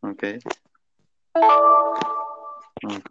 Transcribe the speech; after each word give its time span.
Ok. 0.00 0.24
Ok. 2.82 3.10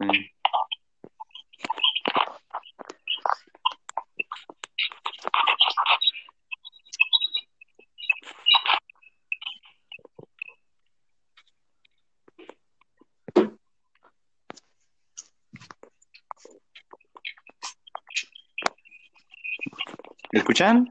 ¿Me 20.32 20.40
escuchan? 20.54 20.88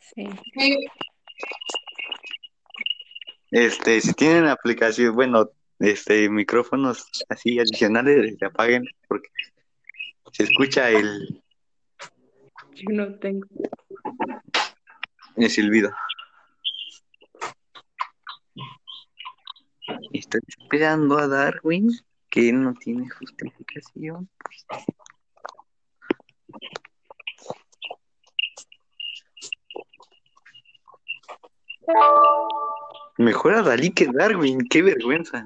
Sí. 0.00 0.26
Este, 3.50 4.00
si 4.00 4.14
tienen 4.14 4.46
aplicación, 4.46 5.14
bueno, 5.14 5.50
este, 5.78 6.28
micrófonos 6.30 7.06
así 7.28 7.58
adicionales, 7.58 8.36
se 8.38 8.44
apaguen 8.46 8.84
porque 9.06 9.28
se 10.32 10.44
escucha 10.44 10.90
el, 10.90 11.42
Yo 12.74 12.90
no 12.90 13.14
tengo. 13.18 13.46
el 15.36 15.50
silbido. 15.50 15.90
Estoy 20.12 20.40
esperando 20.46 21.18
a 21.18 21.28
Darwin, 21.28 21.90
que 22.30 22.52
no 22.52 22.74
tiene 22.74 23.08
justificación. 23.10 24.30
Mejor 33.18 33.54
a 33.54 33.62
Dalí 33.62 33.90
que 33.90 34.06
Darwin, 34.06 34.60
qué 34.68 34.80
vergüenza. 34.80 35.44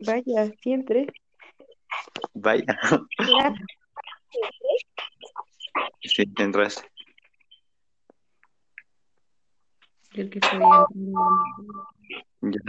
Vaya, 0.00 0.52
siempre. 0.60 1.06
Vaya, 2.34 2.64
sí, 6.02 6.24
entraste. 6.38 6.90
Que 10.12 10.22
entrar. 10.22 10.86
Ya 12.42 12.60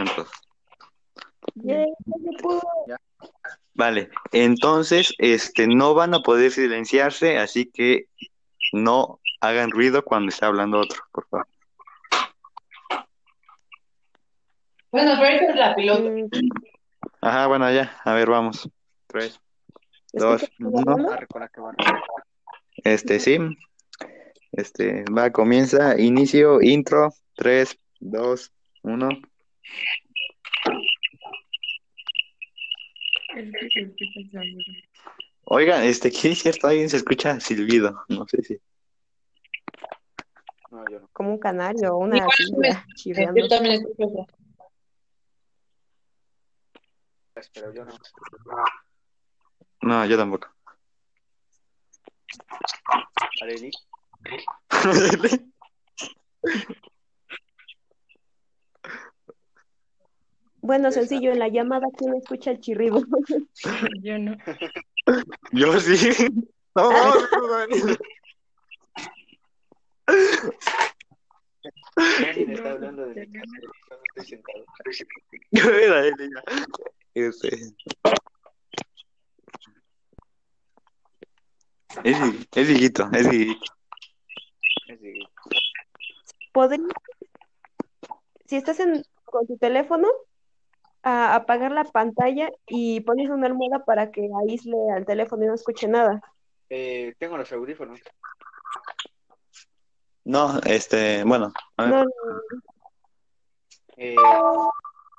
pudo. 2.40 2.62
Vale, 3.74 4.10
entonces, 4.32 5.14
este, 5.18 5.66
no 5.66 5.94
van 5.94 6.14
a 6.14 6.20
poder 6.20 6.52
silenciarse, 6.52 7.38
así 7.38 7.70
que 7.70 8.06
no 8.72 9.18
hagan 9.40 9.70
ruido 9.70 10.04
cuando 10.04 10.28
esté 10.28 10.46
hablando 10.46 10.78
otro, 10.78 11.02
por 11.12 11.26
favor. 11.28 11.46
Bueno, 14.90 15.12
pero 15.20 15.36
esa 15.36 15.50
es 15.50 15.56
la 15.56 15.67
piloto. 15.78 16.10
Ajá, 17.20 17.46
bueno, 17.46 17.70
ya, 17.72 17.96
a 18.04 18.14
ver, 18.14 18.28
vamos. 18.28 18.68
Tres, 19.06 19.40
dos, 20.12 20.42
¿escuchas 20.42 20.84
uno. 20.84 20.92
hablando? 20.92 22.02
Este, 22.84 23.20
sí. 23.20 23.38
Este, 24.52 25.04
va, 25.04 25.30
comienza, 25.30 25.98
inicio, 26.00 26.60
intro, 26.60 27.12
tres, 27.34 27.78
dos, 28.00 28.52
uno. 28.82 29.08
Oigan, 35.44 35.84
este, 35.84 36.10
¿qué 36.10 36.32
es 36.32 36.38
cierto? 36.40 36.66
Alguien 36.66 36.90
se 36.90 36.98
escucha 36.98 37.40
silbido, 37.40 38.02
no 38.08 38.26
sé 38.26 38.42
si. 38.42 38.58
Como 41.12 41.30
un 41.30 41.38
canario 41.38 41.94
o 41.94 41.98
una 41.98 42.24
ardilla 42.24 42.86
chirriando. 42.94 43.40
Yo 43.40 43.48
también 43.48 43.74
escucho 43.76 44.04
eso. 44.04 44.26
No, 49.82 50.04
yo 50.06 50.16
tampoco. 50.16 50.48
Bueno, 60.60 60.90
sencillo, 60.90 61.32
en 61.32 61.38
la 61.38 61.48
llamada, 61.48 61.86
¿quién 61.96 62.14
escucha 62.16 62.50
el 62.50 62.60
chirrido? 62.60 63.02
Yo 64.02 64.18
no. 64.18 64.36
Yo 65.52 65.80
sí. 65.80 66.28
No, 66.74 66.90
no, 66.90 67.66
Alguien 71.96 72.50
está 72.52 72.70
hablando 72.70 73.06
de 73.06 73.26
mi 73.26 73.32
casa, 73.32 73.56
yo 73.60 73.68
no 73.96 74.02
estoy 74.14 74.24
sentado. 74.24 74.64
Este. 77.18 77.74
Es, 82.04 82.16
es 82.54 82.68
Dieguito, 82.68 83.08
es 83.12 83.28
Dieguito. 83.30 83.72
Es 84.86 85.00
de- 85.00 85.28
¿Podría, 86.52 86.84
si 88.46 88.56
estás 88.56 88.80
en, 88.80 89.04
con 89.24 89.46
tu 89.46 89.56
teléfono, 89.58 90.08
a 91.02 91.34
apagar 91.34 91.72
la 91.72 91.84
pantalla 91.84 92.50
y 92.66 93.00
pones 93.00 93.30
una 93.30 93.46
almohada 93.46 93.84
para 93.84 94.10
que 94.10 94.28
aísle 94.42 94.76
al 94.94 95.06
teléfono 95.06 95.44
y 95.44 95.46
no 95.48 95.54
escuche 95.54 95.88
nada? 95.88 96.20
Eh, 96.70 97.14
tengo 97.18 97.36
los 97.36 97.50
audífonos. 97.52 98.00
No, 100.24 100.58
este, 100.66 101.24
bueno, 101.24 101.52
a 101.76 101.84
ver. 101.84 101.94
No, 101.94 102.04
no, 102.04 102.10
Eh, 103.96 104.14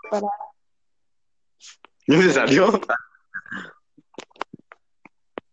para 0.10 0.28
¿Ya 2.10 2.22
se 2.24 2.34
salió? 2.34 2.82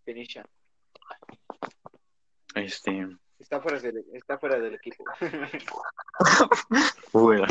Felicia, 0.06 0.42
Este, 2.54 3.06
está 3.38 3.60
fuera 3.60 3.78
del, 3.78 4.02
está 4.14 4.38
fuera 4.38 4.58
del 4.58 4.74
equipo. 4.76 5.04
fuera. 7.12 7.46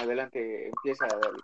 Adelante, 0.00 0.68
empieza. 0.68 1.06
David. 1.06 1.40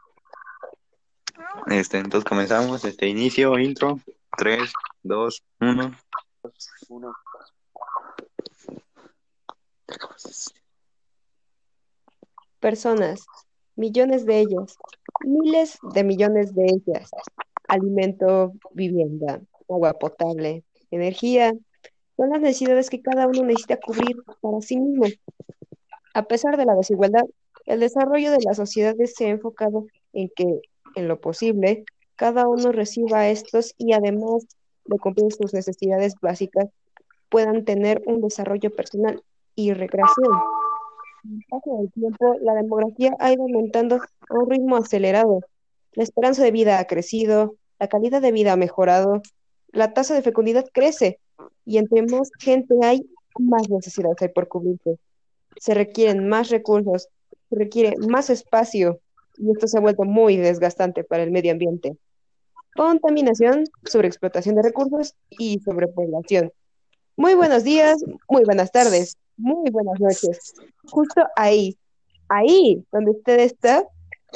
Este, 1.67 1.99
entonces 1.99 2.27
comenzamos, 2.27 2.83
este, 2.87 3.09
inicio, 3.09 3.59
intro, 3.59 4.01
tres, 4.39 4.73
dos, 5.03 5.45
uno. 5.61 5.95
Uno. 6.89 7.15
personas, 12.61 13.27
millones 13.81 14.27
de 14.27 14.41
ellas, 14.41 14.77
miles 15.25 15.79
de 15.95 16.05
millones 16.05 16.55
de 16.55 16.67
ellas. 16.67 17.11
Alimento, 17.67 18.53
vivienda, 18.73 19.41
agua 19.69 19.95
potable, 19.95 20.65
energía, 20.91 21.53
son 22.17 22.31
las 22.31 22.41
necesidades 22.41 22.91
que 22.91 23.01
cada 23.01 23.27
uno 23.27 23.43
necesita 23.45 23.79
cubrir 23.79 24.17
para 24.43 24.61
sí 24.61 24.79
mismo. 24.79 25.07
A 26.13 26.23
pesar 26.25 26.59
de 26.59 26.67
la 26.67 26.75
desigualdad, 26.75 27.25
el 27.65 27.81
desarrollo 27.81 28.31
de 28.33 28.43
las 28.45 28.59
sociedades 28.59 29.15
se 29.17 29.27
ha 29.27 29.31
enfocado 29.31 29.87
en 30.13 30.29
que, 30.37 30.61
en 30.97 31.09
lo 31.09 31.19
posible, 31.21 31.85
cada 32.17 32.47
uno 32.49 32.73
reciba 32.73 33.29
estos 33.29 33.75
y 33.79 33.95
además 33.95 34.47
de 34.85 34.99
cumplir 34.99 35.33
sus 35.33 35.55
necesidades 35.55 36.15
básicas, 36.21 36.67
puedan 37.31 37.65
tener 37.65 38.03
un 38.07 38.21
desarrollo 38.21 38.71
personal 38.75 39.23
y 39.55 39.73
recreación. 39.73 40.60
El 41.25 41.45
paso 41.49 41.77
del 41.79 41.93
tiempo, 41.93 42.37
la 42.41 42.55
demografía 42.55 43.15
ha 43.19 43.33
ido 43.33 43.43
aumentando 43.43 43.97
a 43.97 44.35
un 44.35 44.51
ritmo 44.51 44.77
acelerado. 44.77 45.41
La 45.93 46.03
esperanza 46.03 46.43
de 46.43 46.51
vida 46.51 46.79
ha 46.79 46.87
crecido, 46.87 47.57
la 47.79 47.89
calidad 47.89 48.23
de 48.23 48.33
vida 48.33 48.53
ha 48.53 48.57
mejorado, 48.57 49.23
la 49.73 49.93
tasa 49.93 50.15
de 50.15 50.23
fecundidad 50.23 50.65
crece 50.73 51.19
y 51.65 51.79
entre 51.79 52.03
más 52.03 52.31
gente 52.39 52.75
hay, 52.83 53.07
más 53.39 53.69
necesidades 53.69 54.21
hay 54.21 54.29
por 54.29 54.49
cubrirse. 54.49 54.99
Se 55.57 55.75
requieren 55.75 56.29
más 56.29 56.51
recursos, 56.51 57.09
se 57.49 57.57
requiere 57.57 57.95
más 58.09 58.31
espacio 58.31 59.01
y 59.37 59.51
esto 59.51 59.67
se 59.67 59.79
ha 59.79 59.81
vuelto 59.81 60.05
muy 60.05 60.37
desgastante 60.37 61.05
para 61.05 61.23
el 61.23 61.31
medio 61.31 61.53
ambiente. 61.53 61.97
Contaminación, 62.77 63.65
sobreexplotación 63.85 64.55
de 64.55 64.63
recursos 64.63 65.15
y 65.29 65.59
sobrepoblación. 65.61 66.53
Muy 67.17 67.35
buenos 67.35 67.65
días, 67.65 68.03
muy 68.29 68.45
buenas 68.45 68.71
tardes, 68.73 69.19
muy 69.41 69.71
buenas 69.71 69.99
noches. 69.99 70.53
Justo 70.91 71.27
ahí, 71.35 71.79
ahí 72.29 72.85
donde 72.93 73.13
usted 73.13 73.41
está, 73.41 73.85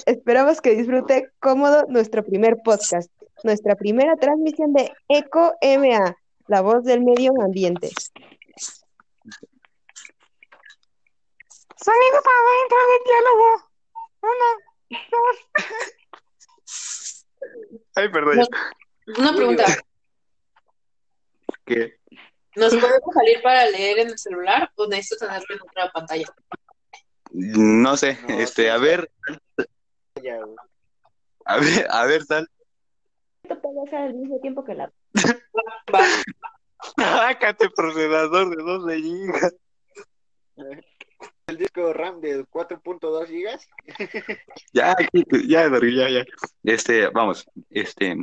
esperamos 0.07 0.63
que 0.63 0.75
disfrute 0.75 1.31
cómodo 1.41 1.85
nuestro 1.89 2.25
primer 2.25 2.57
podcast, 2.65 3.11
nuestra 3.43 3.75
primera 3.75 4.17
transmisión 4.17 4.73
de 4.73 4.91
Eco 5.09 5.53
MA, 5.61 6.17
la 6.47 6.63
voz 6.63 6.85
del 6.85 7.03
medio 7.03 7.33
ambiente. 7.43 7.91
Sonido 11.77 12.23
para 12.25 12.41
dentro 12.63 12.79
del 12.89 13.03
diálogo. 13.05 13.49
Uno, 14.23 14.49
dos. 15.11 15.37
Ay, 17.95 18.09
perdón. 18.09 18.39
No, 18.39 18.47
una 19.19 19.35
pregunta. 19.35 19.65
¿Qué? 21.67 21.99
¿Nos 22.57 22.75
podemos 22.75 23.15
salir 23.15 23.43
para 23.43 23.69
leer 23.71 23.99
en 24.01 24.09
el 24.09 24.19
celular 24.19 24.71
o 24.77 24.87
necesito 24.87 25.27
tenerlo 25.27 25.47
en 25.55 25.61
otra 25.63 25.91
pantalla? 25.93 26.27
No 27.33 27.97
sé, 27.97 28.19
No, 28.29 28.39
este, 28.39 28.63
sí. 28.63 28.69
a 28.69 28.77
ver, 28.79 29.11
a 31.45 31.59
ver, 31.59 31.87
a 31.91 32.07
ver, 32.07 32.27
tal. 32.27 32.49
Esto 33.43 33.61
puede 33.61 33.91
ser 33.91 33.99
al 33.99 34.15
mismo 34.15 34.41
tiempo 34.41 34.65
que 34.65 34.75
la... 34.75 34.93
Sácate 36.97 37.71
procesador 37.71 38.57
de 38.57 38.63
12 38.63 38.97
gigas. 38.99 39.55
El 41.47 41.59
disco 41.59 41.93
RAM 41.93 42.21
de 42.21 42.45
4.2 42.45 43.27
gigas. 43.27 43.69
Ya, 44.73 44.97
ya, 45.47 45.69
ya, 45.69 46.09
ya. 46.09 46.25
Este, 46.63 47.09
vamos, 47.09 47.47
este. 47.71 48.17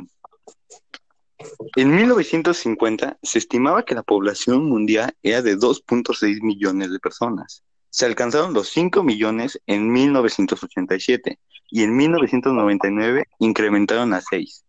En 1.76 1.94
1950 1.94 3.18
se 3.22 3.38
estimaba 3.38 3.84
que 3.84 3.94
la 3.94 4.02
población 4.02 4.64
mundial 4.64 5.14
era 5.22 5.42
de 5.42 5.56
2.6 5.56 6.42
millones 6.42 6.90
de 6.90 6.98
personas. 6.98 7.62
Se 7.90 8.06
alcanzaron 8.06 8.54
los 8.54 8.68
5 8.68 9.02
millones 9.02 9.60
en 9.66 9.90
1987 9.90 11.38
y 11.70 11.82
en 11.82 11.96
1999 11.96 13.26
incrementaron 13.38 14.14
a 14.14 14.20
6. 14.20 14.64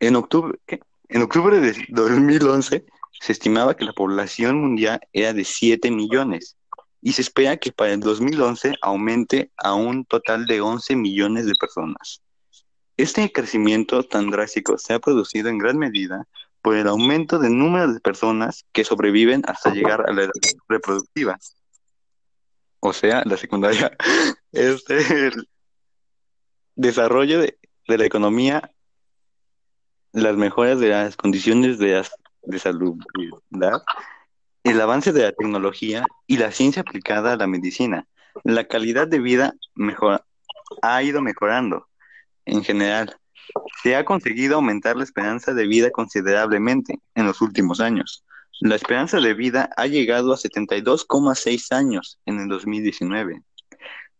En 0.00 0.16
octubre. 0.16 0.58
En 1.08 1.20
octubre 1.20 1.60
de 1.60 1.76
2011 1.90 2.86
se 3.20 3.32
estimaba 3.32 3.76
que 3.76 3.84
la 3.84 3.92
población 3.92 4.58
mundial 4.58 5.00
era 5.12 5.34
de 5.34 5.44
7 5.44 5.90
millones 5.90 6.56
y 7.02 7.12
se 7.12 7.20
espera 7.20 7.58
que 7.58 7.72
para 7.72 7.92
el 7.92 8.00
2011 8.00 8.76
aumente 8.80 9.52
a 9.58 9.74
un 9.74 10.06
total 10.06 10.46
de 10.46 10.60
11 10.60 10.96
millones 10.96 11.46
de 11.46 11.54
personas. 11.54 12.22
Este 13.02 13.32
crecimiento 13.32 14.04
tan 14.04 14.30
drástico 14.30 14.78
se 14.78 14.94
ha 14.94 15.00
producido 15.00 15.48
en 15.48 15.58
gran 15.58 15.76
medida 15.76 16.28
por 16.62 16.76
el 16.76 16.86
aumento 16.86 17.40
del 17.40 17.58
número 17.58 17.92
de 17.92 17.98
personas 17.98 18.64
que 18.70 18.84
sobreviven 18.84 19.42
hasta 19.48 19.74
llegar 19.74 20.08
a 20.08 20.12
la 20.12 20.22
edad 20.22 20.30
reproductiva. 20.68 21.36
O 22.78 22.92
sea, 22.92 23.24
la 23.24 23.36
secundaria. 23.36 23.90
Este, 24.52 24.98
el 25.26 25.48
desarrollo 26.76 27.40
de, 27.40 27.58
de 27.88 27.98
la 27.98 28.04
economía, 28.04 28.70
las 30.12 30.36
mejoras 30.36 30.78
de 30.78 30.90
las 30.90 31.16
condiciones 31.16 31.78
de, 31.78 32.04
salubridad, 32.60 33.82
el 34.62 34.80
avance 34.80 35.12
de 35.12 35.22
la 35.22 35.32
tecnología 35.32 36.04
y 36.28 36.36
la 36.36 36.52
ciencia 36.52 36.82
aplicada 36.82 37.32
a 37.32 37.36
la 37.36 37.48
medicina. 37.48 38.06
La 38.44 38.68
calidad 38.68 39.08
de 39.08 39.18
vida 39.18 39.54
ha 40.82 41.02
ido 41.02 41.20
mejorando 41.20 41.88
en 42.46 42.64
general. 42.64 43.16
Se 43.82 43.96
ha 43.96 44.04
conseguido 44.04 44.56
aumentar 44.56 44.96
la 44.96 45.04
esperanza 45.04 45.52
de 45.54 45.66
vida 45.66 45.90
considerablemente 45.90 47.00
en 47.14 47.26
los 47.26 47.40
últimos 47.40 47.80
años. 47.80 48.24
La 48.60 48.76
esperanza 48.76 49.20
de 49.20 49.34
vida 49.34 49.70
ha 49.76 49.86
llegado 49.86 50.32
a 50.32 50.36
72,6 50.36 51.74
años 51.74 52.18
en 52.26 52.38
el 52.38 52.48
2019. 52.48 53.42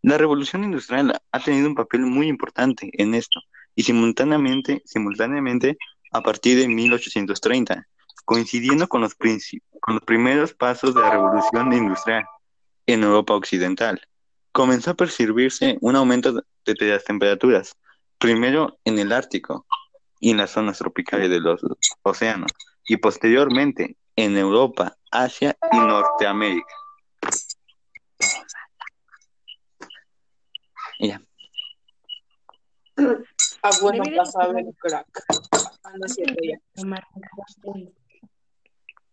La 0.01 0.17
revolución 0.17 0.65
industrial 0.65 1.17
ha 1.31 1.39
tenido 1.39 1.69
un 1.69 1.75
papel 1.75 2.01
muy 2.01 2.27
importante 2.27 2.89
en 2.93 3.13
esto 3.13 3.39
y 3.73 3.83
simultáneamente, 3.83 4.81
simultáneamente 4.85 5.77
a 6.11 6.21
partir 6.21 6.57
de 6.57 6.67
1830, 6.67 7.87
coincidiendo 8.25 8.87
con 8.89 9.01
los, 9.01 9.15
con 9.15 9.95
los 9.95 10.03
primeros 10.03 10.53
pasos 10.53 10.93
de 10.93 11.01
la 11.01 11.11
revolución 11.11 11.71
industrial 11.71 12.25
en 12.85 13.03
Europa 13.03 13.33
Occidental. 13.35 14.01
Comenzó 14.51 14.91
a 14.91 14.95
percibirse 14.95 15.77
un 15.79 15.95
aumento 15.95 16.33
de 16.33 16.75
las 16.79 17.05
temperaturas, 17.05 17.77
primero 18.23 18.79
en 18.85 18.97
el 18.99 19.11
Ártico 19.11 19.65
y 20.21 20.31
en 20.31 20.37
las 20.37 20.51
zonas 20.51 20.77
tropicales 20.77 21.29
de 21.29 21.41
los 21.41 21.59
océanos, 22.03 22.49
y 22.87 22.95
posteriormente 22.95 23.97
en 24.15 24.37
Europa, 24.37 24.95
Asia 25.11 25.57
y 25.73 25.75
Norteamérica. 25.75 26.73
Ya. 30.99 31.21
Ah, 33.61 33.71
bueno, 33.81 34.05
ser- 34.05 34.57
el 34.57 34.73
crack. 34.79 35.25
Ah, 35.83 35.91
no 35.97 36.05
es 36.05 36.13
cierto, 36.13 36.39
ya. 36.41 36.57
Tomar- 36.75 37.03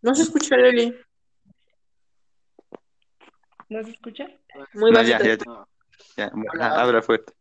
No 0.01 0.15
se 0.15 0.21
escucha, 0.23 0.55
Leli. 0.55 0.95
¿No 3.67 3.83
se 3.83 3.89
escucha? 3.91 4.27
Muy 4.73 4.91
No, 4.91 5.01
ya, 5.03 5.19
habla 6.81 7.01
fuerte. 7.01 7.33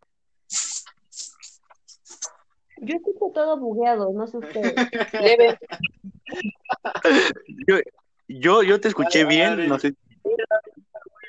Yo 2.81 2.97
escucho 2.97 3.31
todo 3.35 3.59
bugueado, 3.59 4.13
no 4.13 4.27
sé 4.27 4.39
ustedes. 4.39 4.75
Yo, 7.67 7.79
yo, 8.29 8.63
yo 8.63 8.81
te 8.81 8.87
escuché 8.89 9.25
Dale, 9.25 9.35
bien, 9.35 9.49
dale. 9.51 9.67
no 9.67 9.79
sé. 9.79 9.95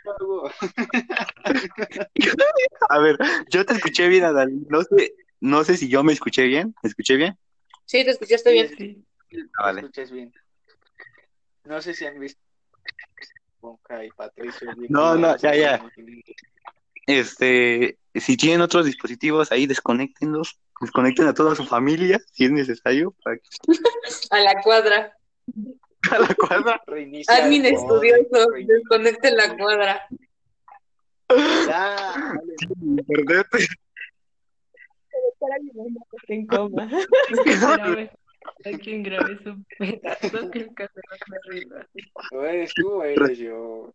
Luego, 0.03 0.50
A 2.89 3.00
ver, 3.00 3.18
yo 3.50 3.65
te 3.65 3.74
escuché 3.74 4.07
bien, 4.07 4.24
Adal. 4.24 4.51
No 4.69 4.83
sé, 4.83 5.15
no 5.39 5.63
sé 5.63 5.77
si 5.77 5.89
yo 5.89 6.03
me 6.03 6.13
escuché 6.13 6.44
bien. 6.45 6.75
¿Me 6.83 6.89
escuché 6.89 7.15
bien? 7.15 7.36
Sí, 7.86 8.04
te 8.06 8.12
escuchaste 8.12 8.54
bien. 8.54 8.69
Sí. 8.77 9.04
Ah, 9.57 9.63
vale. 9.63 9.81
escuchas 9.81 10.12
bien. 10.12 10.31
No 11.63 11.81
sé 11.81 11.95
si 11.95 12.06
han 12.06 12.19
visto 12.19 12.39
Bonca 13.59 14.06
y 14.06 14.12
Patricio. 14.12 14.75
bien 14.75 14.92
No, 14.92 15.15
no, 15.15 15.36
ya, 15.38 15.56
ya. 15.56 15.83
Este, 17.07 17.97
si 18.13 18.38
tienen 18.38 18.62
otros 18.62 18.86
dispositivos 18.86 19.51
ahí, 19.51 19.65
desconectenlos. 19.65 20.59
Desconecten 20.81 21.28
a 21.28 21.33
toda 21.33 21.56
su 21.56 21.63
familia, 21.66 22.19
si 22.33 22.45
es 22.45 22.51
necesario, 22.51 23.13
para 23.24 23.38
que 23.38 23.44
A 24.31 24.39
la 24.39 24.62
cuadra. 24.62 25.16
a 26.12 26.19
la 26.19 26.36
cuadra. 26.36 26.81
Reinicia 26.88 27.36
Admin 27.36 27.66
estudioso. 27.66 28.50
reinicia. 28.51 28.75
Desconecte 28.75 29.31
la 29.31 29.56
cuadra. 29.57 30.07
Ya, 31.30 32.13
dale. 32.16 33.04
Perdete. 33.07 33.68
Está 36.12 36.33
en 36.33 36.48
coma. 36.48 36.89
Quien 38.83 39.04
grabe 39.04 39.38
su 39.44 39.63
pedazo 39.78 40.51
que 40.51 40.60
el 40.60 40.68
no 40.68 41.38
arriba. 41.45 41.88
¿O 42.31 42.44
eres 42.44 42.74
tú 42.74 42.89
o 42.94 43.04
eres 43.04 43.38
yo? 43.38 43.94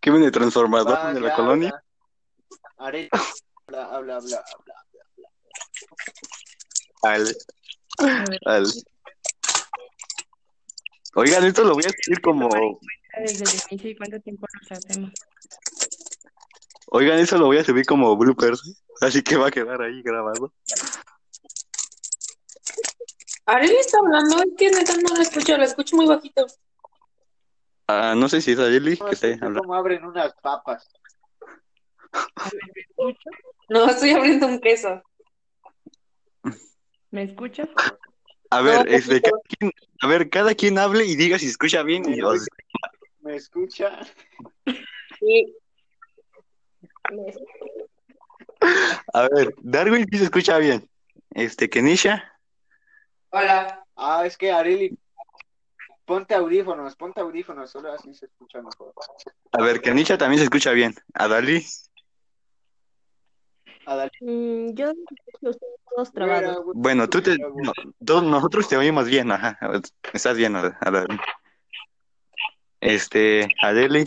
¿Qué 0.00 0.10
viene 0.10 0.30
transformador 0.30 0.94
Va, 0.94 1.12
de 1.12 1.20
la 1.20 1.34
colonia? 1.34 1.82
habla. 2.76 3.08
Are- 3.68 3.76
habla, 3.78 4.16
habla, 4.16 4.16
habla, 4.16 4.74
habla. 5.02 5.28
Al, 7.02 7.36
A 7.98 8.24
ver, 8.28 8.40
al. 8.46 8.66
Oigan, 11.16 11.44
esto 11.44 11.64
lo 11.64 11.74
voy 11.74 11.84
a 11.84 11.88
decir 11.88 12.20
como. 12.20 12.48
desde 13.18 13.44
el 13.44 13.60
inicio 13.70 13.90
y 13.90 13.96
cuánto 13.96 14.20
tiempo 14.20 14.46
nos 14.60 14.72
hacemos. 14.72 15.12
Oigan, 16.86 17.18
eso 17.18 17.38
lo 17.38 17.46
voy 17.46 17.58
a 17.58 17.64
subir 17.64 17.86
como 17.86 18.16
bloopers. 18.16 18.82
Así 19.00 19.22
que 19.22 19.36
va 19.36 19.48
a 19.48 19.50
quedar 19.50 19.80
ahí 19.82 20.02
grabado. 20.02 20.52
Arely 23.46 23.76
está 23.76 23.98
hablando. 23.98 24.38
Es 24.42 24.50
que 24.56 24.70
neta 24.70 24.94
no 24.96 25.14
la 25.16 25.22
escucho. 25.22 25.56
La 25.56 25.64
escucho 25.64 25.96
muy 25.96 26.06
bajito. 26.06 26.46
Ah, 27.86 28.14
no 28.16 28.28
sé 28.28 28.40
si 28.40 28.52
es 28.52 28.58
Ayeli 28.58 28.96
No, 28.98 29.06
que 29.06 29.14
está 29.14 29.26
hablando. 29.28 29.60
cómo 29.60 29.74
abren 29.74 30.04
unas 30.04 30.32
papas. 30.40 30.88
¿me 32.12 32.80
escucho? 32.80 33.30
No, 33.68 33.88
estoy 33.88 34.10
abriendo 34.10 34.46
un 34.46 34.60
queso. 34.60 35.02
¿Me 37.10 37.22
escuchas? 37.24 37.68
A 38.50 38.60
ver, 38.60 38.86
No, 38.88 38.96
este, 38.96 39.20
cada 39.20 39.38
quien, 39.48 39.72
a 40.00 40.06
ver, 40.06 40.30
cada 40.30 40.54
quien 40.54 40.78
hable 40.78 41.04
y 41.04 41.16
diga 41.16 41.38
si 41.38 41.46
se 41.46 41.52
escucha 41.52 41.82
bien. 41.82 42.04
Y, 42.12 42.20
os- 42.22 42.46
¿Me 43.20 43.36
escucha? 43.36 44.00
Sí. 45.20 45.54
a 49.12 49.28
ver, 49.28 49.54
Darwin 49.62 50.06
sí 50.10 50.18
se 50.18 50.24
escucha 50.24 50.58
bien. 50.58 50.88
Este, 51.30 51.68
Kenisha. 51.70 52.32
Hola. 53.30 53.84
Ah, 53.96 54.26
es 54.26 54.36
que 54.36 54.50
Areli, 54.50 54.98
ponte 56.04 56.34
audífonos, 56.34 56.96
ponte 56.96 57.20
audífonos, 57.20 57.70
solo 57.70 57.92
así 57.92 58.12
se 58.12 58.26
escucha 58.26 58.60
mejor. 58.60 58.92
A 59.52 59.62
ver, 59.62 59.80
Kenisha 59.80 60.18
también 60.18 60.38
se 60.38 60.44
escucha 60.44 60.72
bien. 60.72 60.94
Adali. 61.14 61.58
Adal- 61.58 61.90
Mm, 64.20 64.70
yo 64.74 64.92
todos 65.90 66.12
trabados. 66.12 66.64
Bueno, 66.74 67.08
tú 67.08 67.20
te, 67.22 67.36
no, 67.38 67.72
todos 68.04 68.22
nosotros 68.22 68.68
te 68.68 68.76
oímos 68.76 69.06
bien, 69.06 69.30
ajá. 69.30 69.58
Estás 70.12 70.36
bien, 70.36 70.56
Ad- 70.56 70.74
Adali. 70.80 71.18
Este, 72.80 73.48
Adeli, 73.62 74.04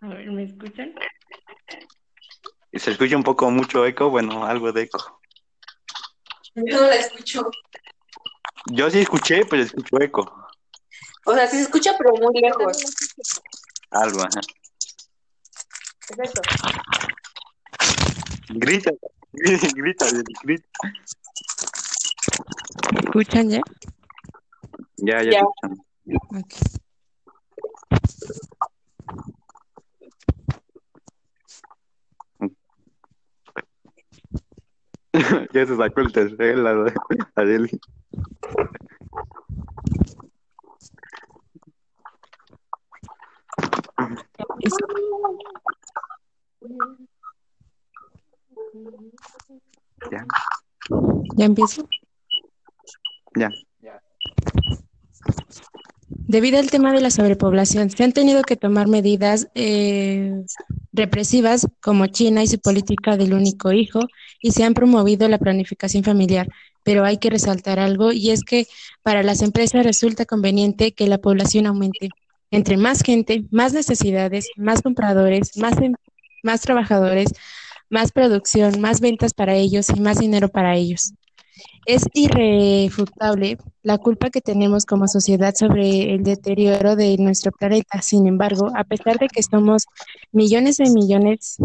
A 0.00 0.08
ver, 0.08 0.30
¿me 0.30 0.44
escuchan? 0.44 0.94
se 2.72 2.90
escucha 2.92 3.16
un 3.16 3.24
poco 3.24 3.50
mucho 3.50 3.84
eco, 3.86 4.10
bueno, 4.10 4.44
algo 4.44 4.72
de 4.72 4.82
eco. 4.82 5.20
Yo 6.54 6.80
no 6.80 6.86
la 6.86 6.94
escucho. 6.96 7.50
Yo 8.66 8.90
sí 8.90 9.00
escuché, 9.00 9.44
pero 9.46 9.62
escucho 9.62 10.00
eco. 10.00 10.48
O 11.24 11.34
sea, 11.34 11.46
sí 11.46 11.56
se 11.56 11.62
escucha, 11.62 11.94
pero 11.98 12.12
muy 12.14 12.40
lejos. 12.40 12.76
Algo, 13.90 14.20
ajá. 14.22 14.40
Perfecto. 16.08 16.42
Grita, 18.54 18.90
grita, 19.76 20.06
grita. 20.42 20.68
¿Me 22.92 23.00
escuchan 23.00 23.50
ya? 23.50 23.60
Ya, 24.96 25.22
ya. 25.22 25.42
Ok. 25.44 26.54
ya 35.52 35.66
se 35.66 35.76
sacó 35.76 36.00
el 36.00 36.12
tercer 36.12 36.56
lado, 36.56 36.86
Adeli. 37.34 37.78
Ya, 50.10 50.24
¿Ya 51.36 51.44
empiezo? 51.44 51.88
ya. 53.34 53.50
Debido 56.10 56.58
al 56.58 56.70
tema 56.70 56.92
de 56.92 57.00
la 57.00 57.10
sobrepoblación, 57.10 57.90
se 57.90 58.04
han 58.04 58.12
tenido 58.12 58.42
que 58.42 58.56
tomar 58.56 58.86
medidas 58.88 59.48
eh, 59.54 60.32
represivas 60.92 61.66
como 61.80 62.06
China 62.06 62.42
y 62.42 62.46
su 62.46 62.58
política 62.60 63.16
del 63.16 63.34
único 63.34 63.72
hijo 63.72 64.00
y 64.42 64.52
se 64.52 64.64
han 64.64 64.74
promovido 64.74 65.28
la 65.28 65.38
planificación 65.38 66.04
familiar. 66.04 66.48
Pero 66.82 67.04
hay 67.04 67.18
que 67.18 67.30
resaltar 67.30 67.78
algo 67.78 68.12
y 68.12 68.30
es 68.30 68.44
que 68.44 68.66
para 69.02 69.22
las 69.22 69.42
empresas 69.42 69.84
resulta 69.84 70.24
conveniente 70.24 70.92
que 70.92 71.06
la 71.06 71.18
población 71.18 71.66
aumente. 71.66 72.10
Entre 72.50 72.76
más 72.78 73.02
gente, 73.02 73.44
más 73.50 73.72
necesidades, 73.74 74.46
más 74.56 74.80
compradores, 74.82 75.56
más, 75.58 75.76
em- 75.80 75.94
más 76.42 76.62
trabajadores, 76.62 77.28
más 77.90 78.12
producción, 78.12 78.80
más 78.80 79.00
ventas 79.00 79.34
para 79.34 79.54
ellos 79.54 79.88
y 79.94 80.00
más 80.00 80.18
dinero 80.18 80.48
para 80.48 80.76
ellos. 80.76 81.12
Es 81.86 82.04
irrefutable 82.14 83.58
la 83.82 83.98
culpa 83.98 84.30
que 84.30 84.40
tenemos 84.40 84.84
como 84.84 85.08
sociedad 85.08 85.54
sobre 85.54 86.14
el 86.14 86.22
deterioro 86.22 86.96
de 86.96 87.16
nuestro 87.18 87.50
planeta. 87.52 88.02
Sin 88.02 88.26
embargo, 88.26 88.70
a 88.76 88.84
pesar 88.84 89.18
de 89.18 89.28
que 89.28 89.42
somos 89.42 89.86
millones 90.30 90.76
de 90.76 90.90
millones, 90.90 91.56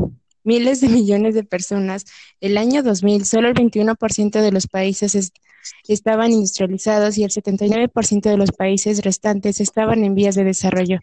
miles 0.44 0.82
de 0.82 0.88
millones 0.89 1.36
de 1.36 1.44
personas, 1.44 2.06
el 2.42 2.58
año 2.58 2.84
2000 2.84 3.25
solo 3.25 3.50
el 3.50 3.53
21% 3.53 4.42
de 4.42 4.51
los 4.51 4.68
países 4.68 5.15
es- 5.15 5.32
estaban 5.88 6.32
industrializados 6.32 7.18
y 7.18 7.24
el 7.24 7.32
79% 7.32 8.30
de 8.30 8.38
los 8.38 8.51
países 8.51 9.03
restantes 9.03 9.62
estaban 9.62 10.03
en 10.03 10.15
vías 10.15 10.36
de 10.36 10.44
desarrollo. 10.44 11.00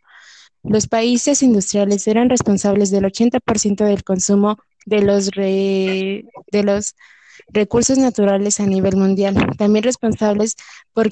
Los 0.62 0.86
países 0.88 1.42
industriales 1.42 2.06
eran 2.06 2.28
responsables 2.28 2.90
del 2.90 3.04
80% 3.06 3.84
del 3.84 4.04
consumo 4.04 4.58
de 4.86 5.02
los, 5.02 5.30
re- 5.32 6.24
de 6.52 6.62
los 6.62 6.94
recursos 7.48 7.98
naturales 7.98 8.60
a 8.60 8.66
nivel 8.66 8.96
mundial, 8.96 9.34
también 9.56 9.82
responsables 9.84 10.56
por, 10.92 11.10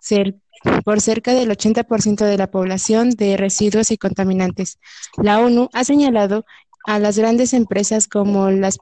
ser, 0.00 0.36
por 0.84 1.00
cerca 1.00 1.34
del 1.34 1.50
80% 1.50 2.24
de 2.24 2.38
la 2.38 2.50
población 2.50 3.10
de 3.10 3.36
residuos 3.36 3.90
y 3.90 3.98
contaminantes. 3.98 4.78
La 5.22 5.40
ONU 5.40 5.68
ha 5.72 5.84
señalado 5.84 6.44
a 6.86 6.98
las 6.98 7.18
grandes 7.18 7.52
empresas 7.52 8.06
como 8.06 8.50
las, 8.50 8.78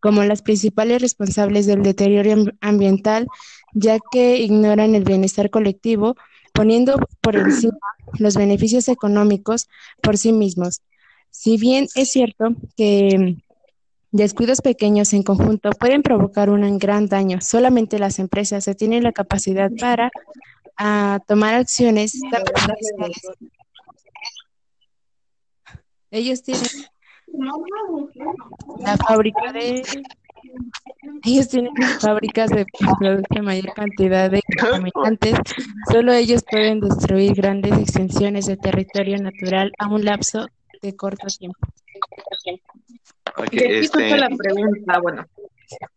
como 0.00 0.22
las 0.24 0.42
principales 0.42 1.00
responsables 1.00 1.66
del 1.66 1.82
deterioro 1.82 2.32
am- 2.32 2.50
ambiental, 2.60 3.26
ya 3.72 3.98
que 4.12 4.38
ignoran 4.38 4.94
el 4.94 5.04
bienestar 5.04 5.50
colectivo, 5.50 6.16
poniendo 6.52 6.96
por 7.20 7.36
encima 7.36 7.78
los 8.18 8.36
beneficios 8.36 8.88
económicos 8.88 9.68
por 10.02 10.18
sí 10.18 10.32
mismos. 10.32 10.82
Si 11.34 11.58
bien 11.58 11.86
es 11.94 12.10
cierto 12.10 12.54
que 12.76 13.36
Descuidos 14.14 14.60
pequeños 14.60 15.12
en 15.12 15.24
conjunto 15.24 15.70
pueden 15.70 16.04
provocar 16.04 16.48
un 16.48 16.78
gran 16.78 17.08
daño. 17.08 17.40
Solamente 17.40 17.98
las 17.98 18.20
empresas 18.20 18.62
se 18.62 18.76
tienen 18.76 19.02
la 19.02 19.10
capacidad 19.10 19.72
para 19.80 20.08
ah, 20.76 21.18
tomar 21.26 21.54
acciones. 21.54 22.20
Ellos 26.12 26.44
tienen 26.44 26.62
la 28.78 28.96
fábrica 28.98 29.52
de 29.52 29.82
ellos 31.24 31.48
tienen 31.48 31.72
fábricas 32.00 32.50
de 32.50 32.66
producen 33.00 33.44
mayor 33.44 33.74
cantidad 33.74 34.30
de 34.30 34.42
contaminantes. 34.60 35.34
Solo 35.90 36.12
ellos 36.12 36.44
pueden 36.48 36.78
destruir 36.78 37.34
grandes 37.34 37.76
extensiones 37.76 38.46
de 38.46 38.56
territorio 38.56 39.18
natural 39.18 39.72
a 39.76 39.88
un 39.88 40.04
lapso 40.04 40.46
de 40.84 40.96
corto 40.96 41.26
tiempo. 41.26 41.58
Ok, 43.36 43.52
Y 43.52 43.58
aquí 43.58 43.86
surge 43.86 44.10
este, 44.10 44.16
la 44.16 44.28
pregunta, 44.28 45.00
bueno, 45.00 45.26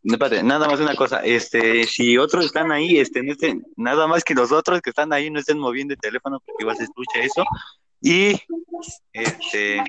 no, 0.04 0.18
nada 0.44 0.68
más 0.68 0.80
una 0.80 0.96
cosa, 0.96 1.20
este, 1.24 1.84
si 1.84 2.18
otros 2.18 2.46
están 2.46 2.72
ahí, 2.72 3.00
este, 3.00 3.22
no 3.22 3.34
estén, 3.34 3.66
nada 3.76 4.08
más 4.08 4.24
que 4.24 4.34
los 4.34 4.52
otros 4.52 4.82
que 4.82 4.90
están 4.90 5.12
ahí 5.14 5.30
no 5.30 5.40
estén 5.40 5.60
moviendo 5.60 5.94
el 5.94 6.00
teléfono 6.00 6.40
porque 6.40 6.64
igual 6.64 6.78
se 6.78 6.86
escucha 6.86 7.20
eso, 7.20 7.44
y, 8.02 8.40
este, 9.12 9.84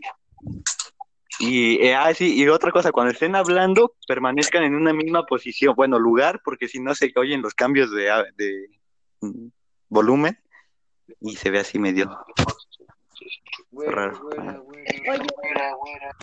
y, 1.38 1.86
eh, 1.86 1.94
ah, 1.94 2.12
sí, 2.12 2.34
y 2.36 2.48
otra 2.48 2.72
cosa, 2.72 2.90
cuando 2.90 3.12
estén 3.12 3.36
hablando, 3.36 3.94
permanezcan 4.06 4.64
en 4.64 4.74
una 4.74 4.92
misma 4.92 5.24
posición, 5.24 5.74
bueno, 5.76 5.98
lugar, 5.98 6.40
porque 6.44 6.68
si 6.68 6.80
no 6.80 6.94
se 6.94 7.12
oyen 7.16 7.42
los 7.42 7.54
cambios 7.54 7.90
de, 7.92 8.10
de 8.36 8.68
mm, 9.20 9.48
volumen, 9.88 10.38
y 11.20 11.36
se 11.36 11.50
ve 11.50 11.60
así 11.60 11.78
medio, 11.78 12.10
Güera, 13.70 13.92
Raro. 13.94 14.20
güera, 14.22 14.58
güera, 14.58 14.92
Oye. 15.12 15.26
güera, 15.36 15.74
güera. 15.74 16.16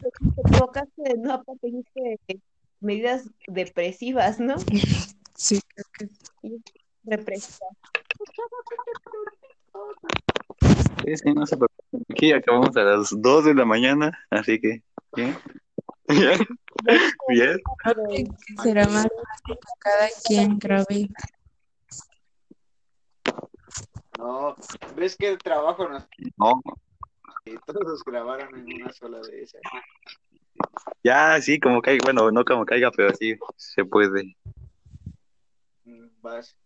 Te 0.00 0.08
equivocaste, 0.48 1.16
no, 1.18 1.32
aparte 1.34 1.66
dijiste 1.68 2.18
medidas 2.80 3.28
depresivas, 3.46 4.40
¿no? 4.40 4.56
Sí, 5.34 5.60
creo 5.74 5.86
que 5.98 6.08
Represivas. 7.04 7.60
sí, 11.04 11.16
sí, 11.16 11.32
no 11.34 11.46
se 11.46 11.56
preocupen. 11.56 12.04
aquí 12.10 12.32
acabamos 12.32 12.76
a 12.76 12.82
las 12.82 13.10
2 13.20 13.44
de 13.46 13.54
la 13.54 13.64
mañana, 13.64 14.18
así 14.30 14.60
que, 14.60 14.82
bien, 15.16 16.38
bien, 17.28 17.58
bien. 18.08 18.36
será 18.62 18.86
más 18.88 19.06
fácil 19.06 19.56
que 19.56 19.72
cada 19.78 20.08
quien 20.24 20.58
grabe. 20.58 21.08
No, 24.22 24.54
ves 24.94 25.16
que 25.16 25.30
el 25.30 25.38
trabajo 25.38 25.88
nos 25.88 26.06
No, 26.36 26.62
que 27.44 27.58
todos 27.66 28.04
grabaron 28.04 28.56
en 28.56 28.80
una 28.80 28.92
sola 28.92 29.18
de 29.18 29.42
esas. 29.42 29.60
Ya, 31.02 31.40
sí, 31.40 31.58
como 31.58 31.82
caiga, 31.82 32.04
bueno, 32.04 32.30
no 32.30 32.44
como 32.44 32.64
caiga, 32.64 32.92
pero 32.92 33.12
sí 33.16 33.34
se 33.56 33.84
puede. 33.84 34.36
Mm, 35.84 36.06
Vas. 36.20 36.56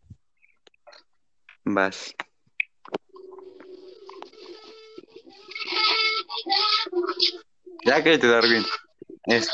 Vas. 1.64 2.14
Ya 7.86 8.04
que 8.04 8.18
te 8.18 8.26
Darwin. 8.26 8.64
Es... 9.25 9.50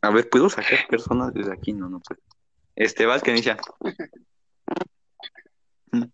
A 0.00 0.10
ver, 0.10 0.30
¿puedo 0.30 0.48
sacar 0.48 0.86
personas 0.88 1.34
desde 1.34 1.52
aquí? 1.52 1.74
No, 1.74 1.90
no 1.90 2.00
puedo. 2.00 2.22
Este, 2.76 3.04
vas, 3.04 3.22
que 3.22 3.32
inicia. 3.32 3.58
Mm. 5.92 6.04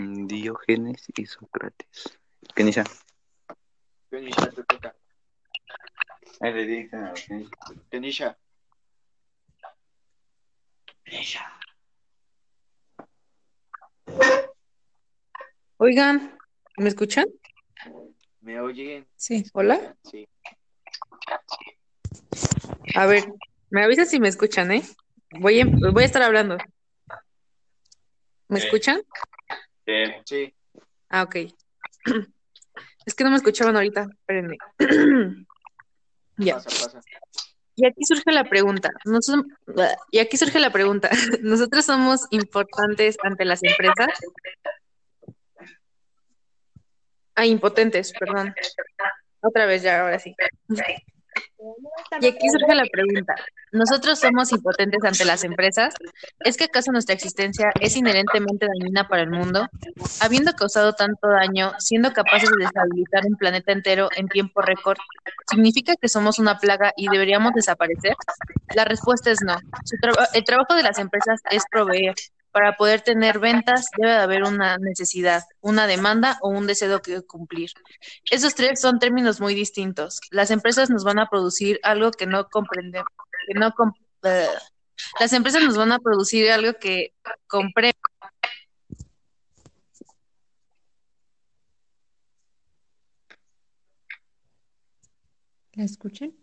Diógenes 0.00 1.04
y 1.14 1.26
Sócrates. 1.26 2.18
Que 2.54 2.62
inicia. 2.62 2.84
Kenisha, 4.10 4.50
te 4.50 4.64
toca. 4.64 4.96
Ahí 6.40 6.52
le 6.52 6.66
dicen 6.66 7.04
a 7.04 7.14
Kenisha. 7.90 8.38
Kenisha. 11.04 11.56
oigan, 15.76 16.36
¿me 16.76 16.88
escuchan? 16.88 17.26
¿Me 18.40 18.60
oyen? 18.60 19.06
Sí. 19.16 19.44
Hola. 19.52 19.96
Sí. 20.04 20.28
A 22.96 23.06
ver, 23.06 23.24
me 23.70 23.84
avisas 23.84 24.10
si 24.10 24.18
me 24.18 24.28
escuchan, 24.28 24.72
¿eh? 24.72 24.82
Voy 25.38 25.60
a, 25.60 25.66
voy 25.66 26.02
a 26.02 26.06
estar 26.06 26.22
hablando. 26.22 26.56
¿Me 28.48 28.60
Sí. 28.60 28.68
Sí. 30.24 30.54
Ah, 31.08 31.22
ok. 31.22 31.36
Es 33.06 33.14
que 33.14 33.24
no 33.24 33.30
me 33.30 33.36
escuchaban 33.36 33.74
ahorita, 33.76 34.06
espérenme. 34.10 34.56
Ya. 36.36 36.54
Pasa, 36.54 36.70
pasa. 36.70 37.00
Y 37.76 37.86
aquí 37.86 38.04
surge 38.04 38.32
la 38.32 38.44
pregunta. 38.44 38.90
Nosotros, 39.04 39.44
y 40.10 40.18
aquí 40.18 40.36
surge 40.36 40.58
la 40.58 40.70
pregunta. 40.70 41.10
¿Nosotros 41.42 41.84
somos 41.84 42.26
importantes 42.30 43.16
ante 43.22 43.44
las 43.44 43.62
empresas? 43.62 44.08
Ah, 47.34 47.46
impotentes, 47.46 48.12
perdón. 48.12 48.54
Otra 49.40 49.64
vez 49.64 49.82
ya, 49.82 50.02
ahora 50.02 50.18
sí. 50.18 50.34
Y 52.20 52.26
aquí 52.26 52.48
surge 52.48 52.74
la 52.74 52.84
pregunta, 52.90 53.34
¿nosotros 53.72 54.18
somos 54.18 54.50
impotentes 54.52 55.02
ante 55.04 55.24
las 55.24 55.44
empresas? 55.44 55.94
¿Es 56.40 56.56
que 56.56 56.64
acaso 56.64 56.90
nuestra 56.90 57.14
existencia 57.14 57.70
es 57.80 57.96
inherentemente 57.96 58.66
dañina 58.66 59.06
para 59.08 59.22
el 59.22 59.30
mundo? 59.30 59.68
Habiendo 60.20 60.52
causado 60.54 60.94
tanto 60.94 61.28
daño, 61.28 61.72
siendo 61.78 62.12
capaces 62.12 62.50
de 62.50 62.64
destabilizar 62.64 63.26
un 63.26 63.36
planeta 63.36 63.72
entero 63.72 64.08
en 64.16 64.28
tiempo 64.28 64.62
récord, 64.62 64.98
¿significa 65.50 65.96
que 65.96 66.08
somos 66.08 66.38
una 66.38 66.58
plaga 66.58 66.92
y 66.96 67.08
deberíamos 67.08 67.52
desaparecer? 67.52 68.14
La 68.74 68.84
respuesta 68.84 69.30
es 69.30 69.40
no. 69.42 69.58
Su 69.84 69.96
el 70.32 70.44
trabajo 70.44 70.74
de 70.74 70.82
las 70.82 70.98
empresas 70.98 71.40
es 71.50 71.62
proveer. 71.70 72.14
Para 72.52 72.76
poder 72.76 73.00
tener 73.02 73.38
ventas 73.38 73.86
debe 73.96 74.12
de 74.12 74.18
haber 74.18 74.42
una 74.42 74.76
necesidad, 74.78 75.44
una 75.60 75.86
demanda 75.86 76.38
o 76.42 76.48
un 76.48 76.66
deseo 76.66 77.00
que 77.00 77.22
cumplir. 77.22 77.70
Esos 78.30 78.54
tres 78.54 78.80
son 78.80 78.98
términos 78.98 79.40
muy 79.40 79.54
distintos. 79.54 80.20
Las 80.30 80.50
empresas 80.50 80.90
nos 80.90 81.04
van 81.04 81.18
a 81.20 81.28
producir 81.28 81.78
algo 81.82 82.10
que 82.10 82.26
no 82.26 82.48
comprendemos, 82.48 83.08
que 83.46 83.54
no 83.58 83.72
com- 83.72 83.92
eh, 84.24 84.48
las 85.18 85.32
empresas 85.32 85.62
nos 85.62 85.76
van 85.76 85.92
a 85.92 85.98
producir 85.98 86.50
algo 86.50 86.72
que 86.74 87.14
compre 87.46 87.92
¿La 95.74 95.84
escuchan? 95.84 96.34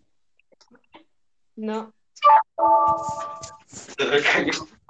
No. 1.56 1.94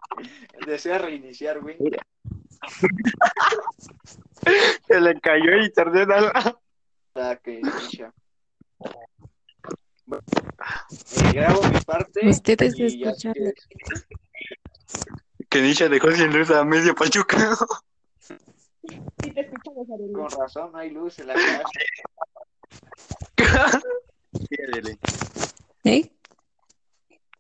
Desea 0.68 0.98
reiniciar, 0.98 1.60
güey. 1.62 1.78
Se 4.88 5.00
le 5.02 5.20
cayó 5.20 5.52
el 5.54 5.66
internet 5.66 6.10
a 6.10 6.22
la... 6.22 6.60
Para 7.14 7.36
que 7.38 7.60
inicia. 7.60 8.14
Bueno, 10.06 10.24
eh, 10.90 11.32
grabo 11.34 11.62
mi 11.64 11.80
parte. 11.82 12.30
Ustedes 12.30 12.80
escuchan. 12.80 13.34
que- 13.34 13.54
Que 15.50 15.62
Nisha 15.62 15.90
dejó 15.90 16.12
sin 16.12 16.32
luz 16.38 16.50
a 16.52 16.64
medio 16.64 16.96
Pachuca. 16.96 17.56
Sí, 18.20 18.38
te 19.34 19.42
escuchamos, 19.42 19.88
Arely. 19.94 20.14
Con 20.14 20.30
razón, 20.30 20.72
no 20.72 20.78
hay 20.78 20.92
luz 20.92 21.20
en 21.20 21.28
la 21.28 21.34
casa. 21.34 21.64
¿Eh? 25.84 26.12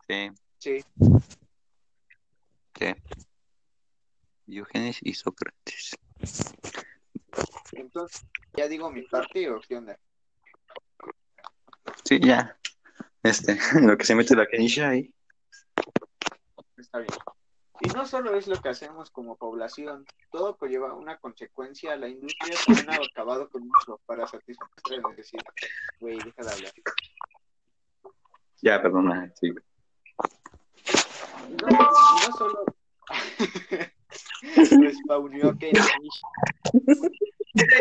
Sí, 0.07 0.31
Sí. 0.59 0.83
Sí. 2.77 2.95
Diógenes 4.45 4.99
y 5.01 5.13
Sócrates. 5.13 5.97
Entonces, 7.73 8.25
¿ya 8.55 8.67
digo 8.67 8.89
mi 8.89 9.03
parte 9.03 9.49
o 9.49 9.59
qué 9.61 9.77
onda? 9.77 9.99
Sí, 12.03 12.19
ya. 12.19 12.57
Este, 13.23 13.57
lo 13.81 13.97
que 13.97 14.05
se 14.05 14.15
mete 14.15 14.35
la 14.35 14.47
Kenisha 14.47 14.89
ahí. 14.89 15.13
Está 16.77 16.99
bien. 16.99 17.13
Y 17.81 17.89
no 17.89 18.07
solo 18.07 18.35
es 18.35 18.47
lo 18.47 18.59
que 18.59 18.69
hacemos 18.69 19.11
como 19.11 19.35
población, 19.35 20.05
todo 20.31 20.57
conlleva 20.57 20.93
una 20.93 21.17
consecuencia. 21.17 21.95
La 21.95 22.07
industria 22.07 22.57
también 22.65 22.89
ha 22.89 22.95
acabado 22.95 23.49
con 23.49 23.67
mucho 23.67 23.99
para 24.05 24.25
satisfacer 24.25 24.67
nuestra 24.69 25.09
necesidad. 25.09 25.43
Güey, 25.99 26.17
deja 26.17 26.43
de 26.43 26.51
hablar. 26.51 26.73
Ya, 28.61 28.81
perdona. 28.81 29.31
Sí. 29.39 29.53
No 31.61 31.67
solo. 32.37 32.63
Respawneó 34.55 35.57
que 35.57 35.71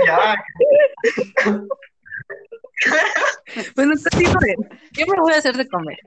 Ya. 0.07 0.35
Bueno, 3.75 3.95
continúen. 4.11 4.57
Yo 4.93 5.07
me 5.07 5.21
voy 5.21 5.33
a 5.33 5.39
hacer 5.39 5.57
de 5.57 5.69
comer. 5.69 5.99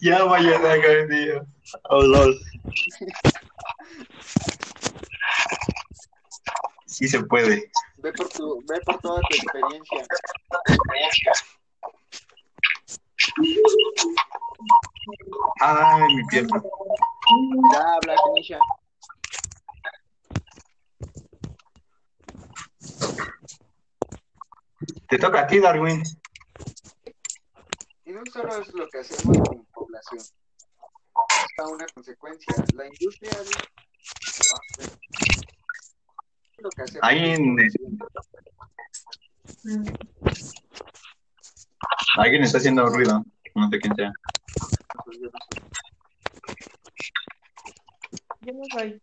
Ya 0.00 0.24
vaya 0.24 0.58
a 0.58 0.62
sacar, 0.62 1.08
tío. 1.08 1.46
Oh, 1.90 2.02
lol. 2.02 2.38
Sí 6.86 7.08
se 7.08 7.22
puede. 7.24 7.70
ve 7.98 8.12
por 8.12 8.28
tu, 8.30 8.60
ve 8.68 8.80
por 8.84 8.98
toda 9.00 9.20
tu 9.20 9.36
experiencia. 9.36 10.06
Ay, 15.60 16.14
mi 16.16 16.24
pierna. 16.26 16.62
Ya 17.72 17.80
habla, 17.94 18.14
Kenisha. 18.26 18.58
Te 25.08 25.18
toca 25.18 25.40
a 25.40 25.46
ti, 25.46 25.58
Darwin. 25.58 26.02
Y 28.04 28.12
no 28.12 28.22
solo 28.32 28.56
es 28.60 28.72
lo 28.74 28.88
que 28.88 28.98
hacemos 28.98 29.36
como 29.38 29.64
población. 29.74 30.20
Está 31.50 31.68
una 31.68 31.86
consecuencia. 31.94 32.54
La 32.74 32.86
industria 32.86 33.30
es 33.32 33.50
lo 36.58 36.70
que 36.70 36.82
hacemos. 36.82 37.00
Ahí 37.02 37.30
en- 37.30 37.56
Alguien 42.16 42.42
está 42.42 42.58
haciendo 42.58 42.86
ruido. 42.86 43.24
No 43.54 43.68
sé 43.70 43.78
quién 43.80 43.94
sea. 43.96 44.12
Yo 48.40 48.52
no 48.52 48.62
soy. 48.72 49.02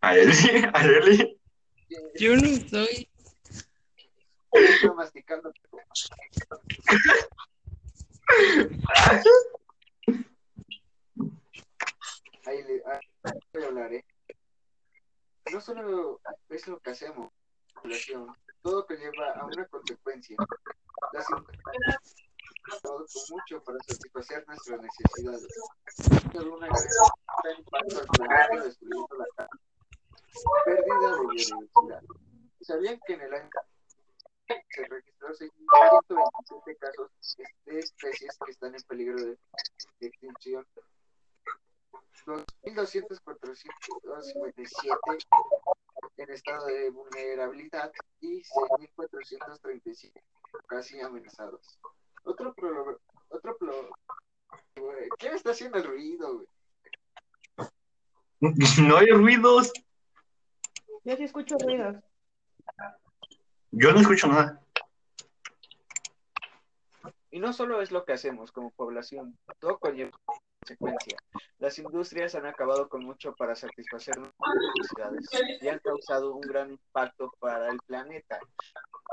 Aeli. 0.00 0.32
Aeli. 0.74 1.40
Yo 2.16 2.36
no 2.36 2.68
soy. 2.68 3.08
Estoy 4.52 4.90
masticando. 4.96 5.52
Ahí 12.44 12.62
le 12.64 12.82
ahí 12.84 13.40
voy 13.52 13.62
a 13.62 13.66
hablar, 13.66 13.92
¿eh? 13.94 14.04
No 15.52 15.60
solo 15.60 16.20
es 16.50 16.68
lo 16.68 16.78
que 16.80 16.90
hacemos, 16.90 17.32
población, 17.74 18.34
todo 18.62 18.86
que 18.86 18.96
lleva 18.96 19.32
a 19.32 19.46
una 19.46 19.66
consecuencia. 19.66 20.36
Las 21.12 21.26
mucho 23.30 23.62
para 23.64 23.78
satisfacer 23.86 24.44
nuestras 24.46 24.80
necesidades. 24.80 25.46
Pérdida 30.64 31.10
de 31.10 31.26
biodiversidad. 31.26 32.02
¿Sabían 32.60 33.00
que 33.06 33.14
en 33.14 33.20
el 33.22 33.34
año 33.34 33.50
se 34.46 34.84
registró 34.84 35.34
127 35.34 36.76
casos 36.76 37.10
de 37.64 37.78
especies 37.78 38.36
que 38.44 38.50
están 38.50 38.74
en 38.74 38.82
peligro 38.82 39.16
de, 39.16 39.38
de 40.00 40.06
extinción? 40.06 40.66
2.257 42.26 45.18
en 46.18 46.30
estado 46.30 46.66
de 46.66 46.90
vulnerabilidad 46.90 47.90
y 48.20 48.42
6.437 48.42 50.22
casi 50.66 51.00
amenazados. 51.00 51.78
Otro 52.28 52.52
pro, 52.52 53.00
otro 53.30 53.56
pro, 53.56 53.88
güey, 54.76 55.08
¿quién 55.18 55.32
está 55.32 55.52
haciendo 55.52 55.78
el 55.78 55.84
ruido, 55.84 56.34
güey? 56.34 56.46
No 58.86 58.98
hay 58.98 59.06
ruidos. 59.06 59.72
Yo 61.04 61.16
sí 61.16 61.24
escucho 61.24 61.56
ruidos. 61.58 61.96
Yo 63.70 63.92
no 63.92 64.00
escucho 64.00 64.26
nada. 64.26 64.62
Y 67.30 67.40
no 67.40 67.54
solo 67.54 67.80
es 67.80 67.90
lo 67.92 68.04
que 68.04 68.12
hacemos 68.12 68.52
como 68.52 68.72
población, 68.72 69.38
todo 69.58 69.78
conlleva 69.78 70.12
consecuencia. 70.60 71.18
Las 71.58 71.78
industrias 71.78 72.34
han 72.34 72.46
acabado 72.46 72.90
con 72.90 73.04
mucho 73.04 73.34
para 73.34 73.54
satisfacer 73.54 74.18
nuestras 74.18 75.12
necesidades 75.12 75.62
y 75.62 75.68
han 75.68 75.78
causado 75.78 76.34
un 76.34 76.42
gran 76.42 76.72
impacto 76.72 77.32
para 77.38 77.70
el 77.70 77.78
planeta, 77.86 78.38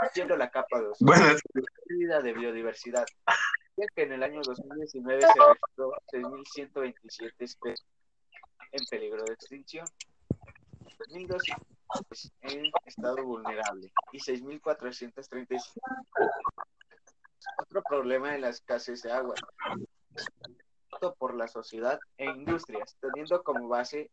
haciendo 0.02 0.36
la 0.36 0.50
capa 0.50 0.82
de 0.82 0.88
ozono, 0.88 1.12
Bueno, 1.12 1.38
pérdida 2.06 2.22
de 2.22 2.34
biodiversidad, 2.34 3.06
ya 3.78 3.86
que 3.96 4.04
en 4.04 4.14
el 4.14 4.24
año 4.24 4.42
2019 4.44 5.22
se 5.22 5.28
registró 5.28 5.92
6.127 6.12 7.34
especies 7.40 7.86
en 8.72 8.86
peligro 8.90 9.24
de 9.24 9.34
extinción, 9.34 9.88
1.200 11.10 12.32
en 12.42 12.72
estado 12.86 13.24
vulnerable 13.24 13.92
y 14.12 14.20
6.435 14.20 15.82
otro 17.58 17.84
problema 17.84 18.34
es 18.36 18.42
la 18.42 18.50
escasez 18.50 19.02
de 19.04 19.12
agua. 19.12 19.36
Por 21.20 21.36
la 21.36 21.48
sociedad 21.48 22.00
e 22.18 22.26
industrias, 22.26 22.96
teniendo 23.00 23.44
como 23.44 23.68
base 23.68 24.10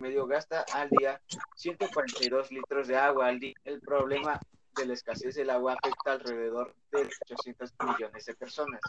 medio 0.00 0.26
gasta 0.26 0.64
al 0.74 0.90
día 0.90 1.20
142 1.56 2.50
litros 2.52 2.88
de 2.88 2.96
agua 2.96 3.28
al 3.28 3.38
día. 3.38 3.54
El 3.64 3.80
problema 3.80 4.38
la 4.86 4.94
escasez 4.94 5.34
del 5.34 5.50
agua 5.50 5.74
afecta 5.74 6.12
alrededor 6.12 6.74
de 6.90 7.08
800 7.30 7.74
millones 7.84 8.24
de 8.24 8.34
personas 8.34 8.80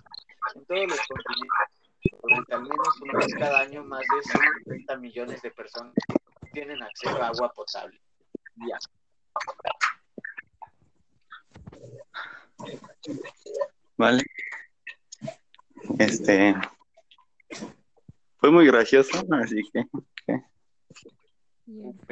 en 0.55 0.65
todos 0.65 0.87
los 0.87 0.99
continentes. 1.07 1.89
Durante 2.21 2.53
al 2.53 2.61
menos 2.63 3.01
una 3.01 3.19
vez 3.19 3.35
cada 3.37 3.59
año, 3.59 3.83
más 3.83 4.01
de 4.01 4.31
130 4.31 4.97
millones 4.97 5.41
de 5.41 5.51
personas 5.51 5.93
tienen 6.53 6.81
acceso 6.81 7.21
a 7.21 7.27
agua 7.27 7.51
potable. 7.53 7.99
Ya. 8.55 8.79
Vale. 13.97 14.23
Este. 15.97 16.55
Fue 18.37 18.51
muy 18.51 18.65
gracioso, 18.65 19.21
así 19.31 19.61
que. 19.71 19.85
Y 21.67 21.81
Ok. 21.83 22.09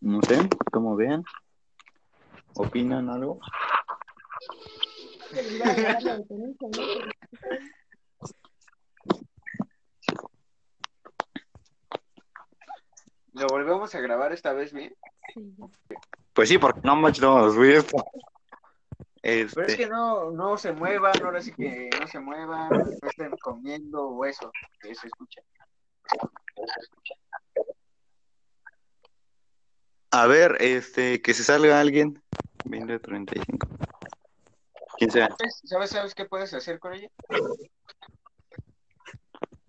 No 0.00 0.20
sé, 0.22 0.48
como 0.70 0.96
vean. 0.96 1.24
¿Opinan 2.54 3.08
algo? 3.08 3.40
¿Lo 13.84 13.88
volvemos 13.88 13.94
a 13.96 14.00
grabar 14.00 14.32
esta 14.32 14.52
vez 14.54 14.72
bien? 14.72 14.96
sí. 15.34 15.54
Pues 16.32 16.48
sí, 16.48 16.56
porque 16.56 16.80
no 16.84 16.96
manches, 16.96 17.22
no, 17.22 17.36
a- 17.36 17.52
Pero 17.52 17.86
es 19.44 19.56
Este, 19.62 19.76
que 19.76 19.86
no, 19.86 20.30
no 20.30 20.56
se 20.56 20.72
muevan, 20.72 21.22
ahora 21.22 21.42
sí 21.42 21.52
que 21.52 21.90
no 22.00 22.06
se 22.06 22.18
muevan, 22.18 22.70
no 22.70 23.08
estén 23.08 23.36
comiendo 23.36 24.08
o 24.08 24.24
eso, 24.24 24.50
que 24.80 24.94
se 24.94 25.08
escucha. 25.08 25.42
a 30.12 30.26
ver, 30.26 30.56
este, 30.60 31.20
que 31.20 31.34
se 31.34 31.44
salga 31.44 31.78
alguien. 31.78 32.22
2035. 32.64 33.68
¿Quién 34.96 35.10
sea? 35.10 35.28
¿Sabes, 35.36 35.60
¿Sabes, 35.64 35.90
sabes 35.90 36.14
qué 36.14 36.24
puedes 36.24 36.54
hacer 36.54 36.78
con 36.78 36.94
ella? 36.94 37.10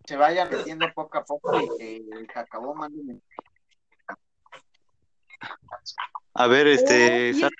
Se 0.06 0.16
vayan 0.18 0.50
metiendo 0.52 0.94
poco 0.94 1.18
a 1.18 1.26
poco 1.26 1.60
y 1.60 1.68
que 1.78 1.98
el 1.98 2.28
cacabó 2.28 2.76
mande 2.76 3.00
un- 3.00 3.24
A 6.36 6.48
ver, 6.48 6.68
este. 6.68 7.34
sal- 7.34 7.52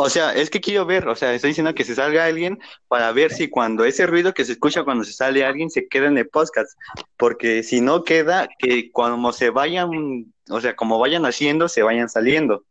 O 0.00 0.08
sea, 0.08 0.32
es 0.32 0.48
que 0.48 0.60
quiero 0.60 0.86
ver, 0.86 1.08
o 1.08 1.16
sea, 1.16 1.34
estoy 1.34 1.50
diciendo 1.50 1.74
que 1.74 1.82
se 1.84 1.96
salga 1.96 2.24
alguien 2.24 2.60
para 2.86 3.10
ver 3.10 3.32
si 3.32 3.48
cuando 3.50 3.84
ese 3.84 4.06
ruido 4.06 4.32
que 4.32 4.44
se 4.44 4.52
escucha 4.52 4.84
cuando 4.84 5.02
se 5.02 5.12
sale 5.12 5.44
alguien 5.44 5.70
se 5.70 5.88
queda 5.88 6.06
en 6.06 6.16
el 6.18 6.28
podcast. 6.28 6.78
Porque 7.16 7.64
si 7.64 7.80
no 7.80 8.04
queda, 8.04 8.48
que 8.60 8.92
cuando 8.92 9.32
se 9.32 9.50
vayan, 9.50 10.32
o 10.50 10.60
sea, 10.60 10.76
como 10.76 11.00
vayan 11.00 11.26
haciendo, 11.26 11.68
se 11.68 11.82
vayan 11.82 12.08
saliendo, 12.08 12.62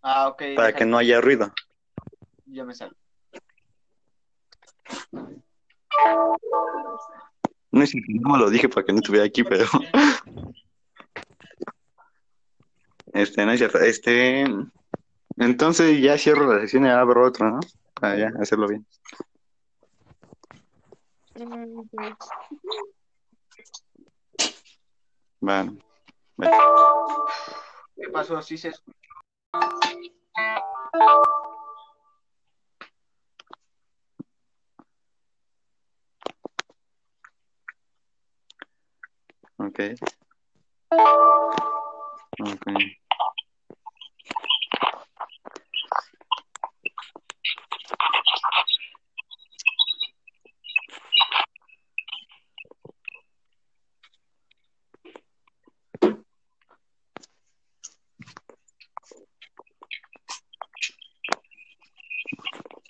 Ah, 0.00 0.28
ok. 0.28 0.42
para 0.56 0.72
que 0.72 0.86
no 0.86 0.96
haya 0.96 1.20
ruido. 1.20 1.52
Ya 2.46 2.64
me 2.64 2.74
salgo. 2.74 2.96
No 7.70 7.86
sé, 7.86 7.98
no 8.08 8.36
lo 8.38 8.48
dije 8.48 8.68
para 8.70 8.86
que 8.86 8.92
no 8.92 8.98
estuviera 9.00 9.26
aquí, 9.26 9.44
pero. 9.44 9.66
Este, 13.12 13.44
no 13.44 13.52
es 13.52 13.58
cierto. 13.58 13.78
Este. 13.78 14.44
Entonces 15.36 16.00
ya 16.00 16.18
cierro 16.18 16.52
la 16.52 16.60
sesión 16.60 16.86
y 16.86 16.88
abro 16.88 17.26
otro, 17.26 17.50
¿no? 17.50 17.60
Para 17.94 18.16
ya 18.16 18.32
hacerlo 18.40 18.68
bien. 18.68 18.86
Vale. 25.40 25.78
Vale. 26.36 26.52
¿Qué 27.96 28.08
pasó? 28.10 28.42
¿Sí 28.42 28.58
se 28.58 28.68
escucha? 28.68 28.98
Ok. 39.58 39.80
Ok. 42.40 42.66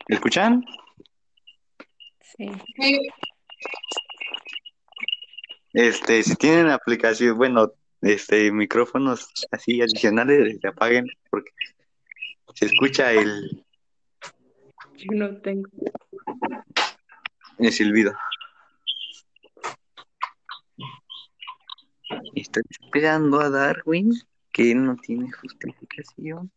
¿Me 0.09 0.15
escuchan? 0.15 0.65
Sí. 2.23 2.51
Este, 5.73 6.23
si 6.23 6.35
tienen 6.37 6.71
aplicación, 6.71 7.37
bueno, 7.37 7.73
este, 8.03 8.53
micrófonos 8.53 9.29
así 9.51 9.81
adicionales, 9.81 10.59
se 10.61 10.69
apaguen 10.69 11.07
porque 11.31 11.51
se 12.55 12.67
escucha 12.67 13.13
el, 13.13 13.65
Yo 14.97 15.07
no 15.13 15.41
tengo. 15.41 15.69
el 17.59 17.73
silbido. 17.73 18.13
Estoy 22.35 22.63
esperando 22.71 23.41
a 23.41 23.51
Darwin, 23.51 24.13
que 24.53 24.75
no 24.75 24.97
tiene 24.97 25.31
justificación. 25.33 26.51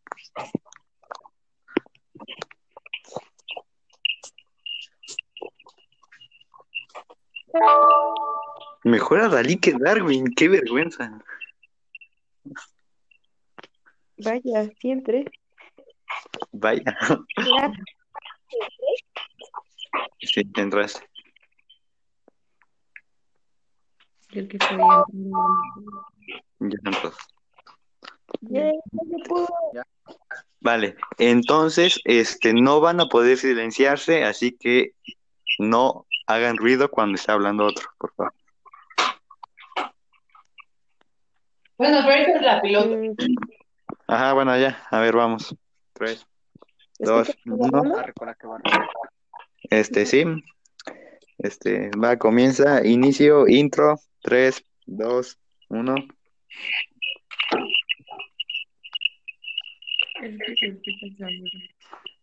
Mejor 8.84 9.20
a 9.20 9.28
Dalí 9.28 9.56
que 9.56 9.74
Darwin, 9.78 10.32
qué 10.34 10.48
vergüenza. 10.48 11.22
Vaya, 14.24 14.70
siempre. 14.80 15.24
Vaya, 16.52 16.82
sí, 20.20 20.44
te 20.44 20.60
entraste. 20.60 21.06
Yo 24.30 24.48
que 24.48 24.56
estoy 24.56 24.78
entrando. 24.78 26.06
Ya 26.60 26.78
entró. 26.84 27.12
ya, 28.42 28.66
ya 28.66 28.72
se 29.10 29.28
pudo. 29.28 29.48
Vale, 30.60 30.96
entonces, 31.18 32.00
este, 32.04 32.54
no 32.54 32.80
van 32.80 33.00
a 33.00 33.06
poder 33.06 33.36
silenciarse, 33.36 34.24
así 34.24 34.52
que 34.52 34.92
no 35.58 36.06
hagan 36.26 36.56
ruido 36.56 36.90
cuando 36.90 37.16
está 37.16 37.32
hablando 37.32 37.66
otro, 37.66 37.88
por 37.98 38.14
favor. 38.14 38.34
Bueno, 41.76 41.98
pero 42.06 42.36
es 42.36 42.42
la 42.42 42.60
piloto. 42.62 42.96
Ajá, 44.12 44.34
bueno, 44.34 44.54
ya, 44.58 44.78
a 44.90 45.00
ver, 45.00 45.16
vamos. 45.16 45.56
Tres, 45.94 46.26
dos, 46.98 47.30
¿escuchas 47.30 47.46
uno. 47.46 47.82
van. 47.82 48.62
Este, 49.70 50.04
sí. 50.04 50.24
Este, 51.38 51.90
va, 51.92 52.18
comienza, 52.18 52.86
inicio, 52.86 53.48
intro, 53.48 53.98
tres, 54.20 54.62
dos, 54.84 55.38
uno. 55.70 55.94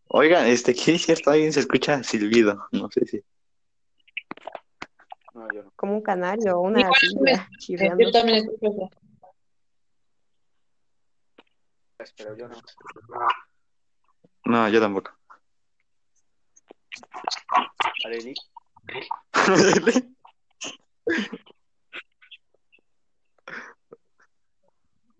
Oigan, 0.09 0.45
este, 0.45 0.75
¿qué 0.75 0.93
es 0.93 1.01
cierto? 1.01 1.31
Alguien 1.31 1.51
se 1.51 1.61
escucha 1.61 2.03
silbido, 2.03 2.67
no 2.71 2.91
sé 2.91 3.07
si. 3.07 3.23
No, 5.33 5.47
yo 5.55 5.63
no. 5.63 5.73
Como 5.75 5.95
un 5.95 6.03
canario 6.03 6.59
o 6.59 6.61
una. 6.61 6.87
Yo 7.67 8.11
también 8.11 8.45
escucho 8.45 8.67
eso. 8.67 9.08
Pero 12.17 12.35
yo 12.37 12.47
no. 12.47 12.55
No, 14.45 14.69
yo 14.69 14.79
tampoco. 14.79 15.11
Areli. 18.05 18.33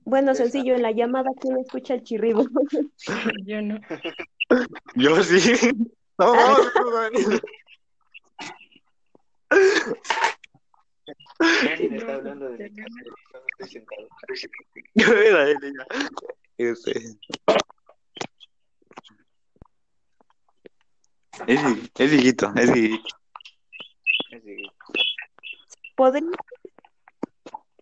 Bueno, 0.06 0.34
sencillo, 0.34 0.74
en 0.76 0.82
la 0.82 0.92
llamada, 0.92 1.30
¿quién 1.40 1.58
escucha 1.60 1.94
el 1.94 2.04
chirrido? 2.04 2.44
Yo 3.46 3.62
no. 3.62 3.80
Yo 4.96 5.22
sí. 5.24 5.70
No, 6.18 6.34
Alguien 11.40 11.94
está 11.96 12.16
hablando 12.16 12.50
de 12.50 12.70
mi 12.70 12.76
casa. 12.76 12.96
yo 13.04 13.12
no 13.34 13.40
Estoy 13.60 13.68
sentado. 13.70 14.08
yo 14.96 15.14
era 15.14 15.50
él. 15.50 15.58
Este. 16.60 16.92
Es, 21.48 21.62
es 21.98 22.12
es. 22.12 22.50
Así 22.54 23.02
que, 24.30 24.64
¿Podría, 25.96 26.28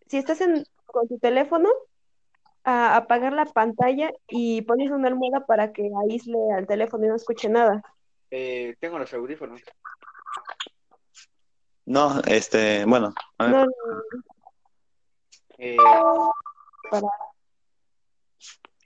si 0.05 0.17
estás 0.17 0.41
en, 0.41 0.63
con 0.85 1.07
tu 1.07 1.17
teléfono, 1.17 1.69
a 2.63 2.97
apagar 2.97 3.33
la 3.33 3.45
pantalla 3.45 4.11
y 4.27 4.61
pones 4.61 4.91
una 4.91 5.07
almohada 5.07 5.47
para 5.47 5.73
que 5.73 5.89
aísle 6.07 6.37
al 6.55 6.67
teléfono 6.67 7.05
y 7.05 7.07
no 7.09 7.15
escuche 7.15 7.49
nada? 7.49 7.81
eh, 8.29 8.75
tengo 8.79 8.99
los 8.99 9.11
audífonos. 9.11 9.61
No, 11.85 12.21
este, 12.27 12.85
bueno, 12.85 13.11
a 13.39 13.45
ver. 13.45 13.55
No, 13.55 13.65
Eh, 15.57 15.77
para 16.91 17.07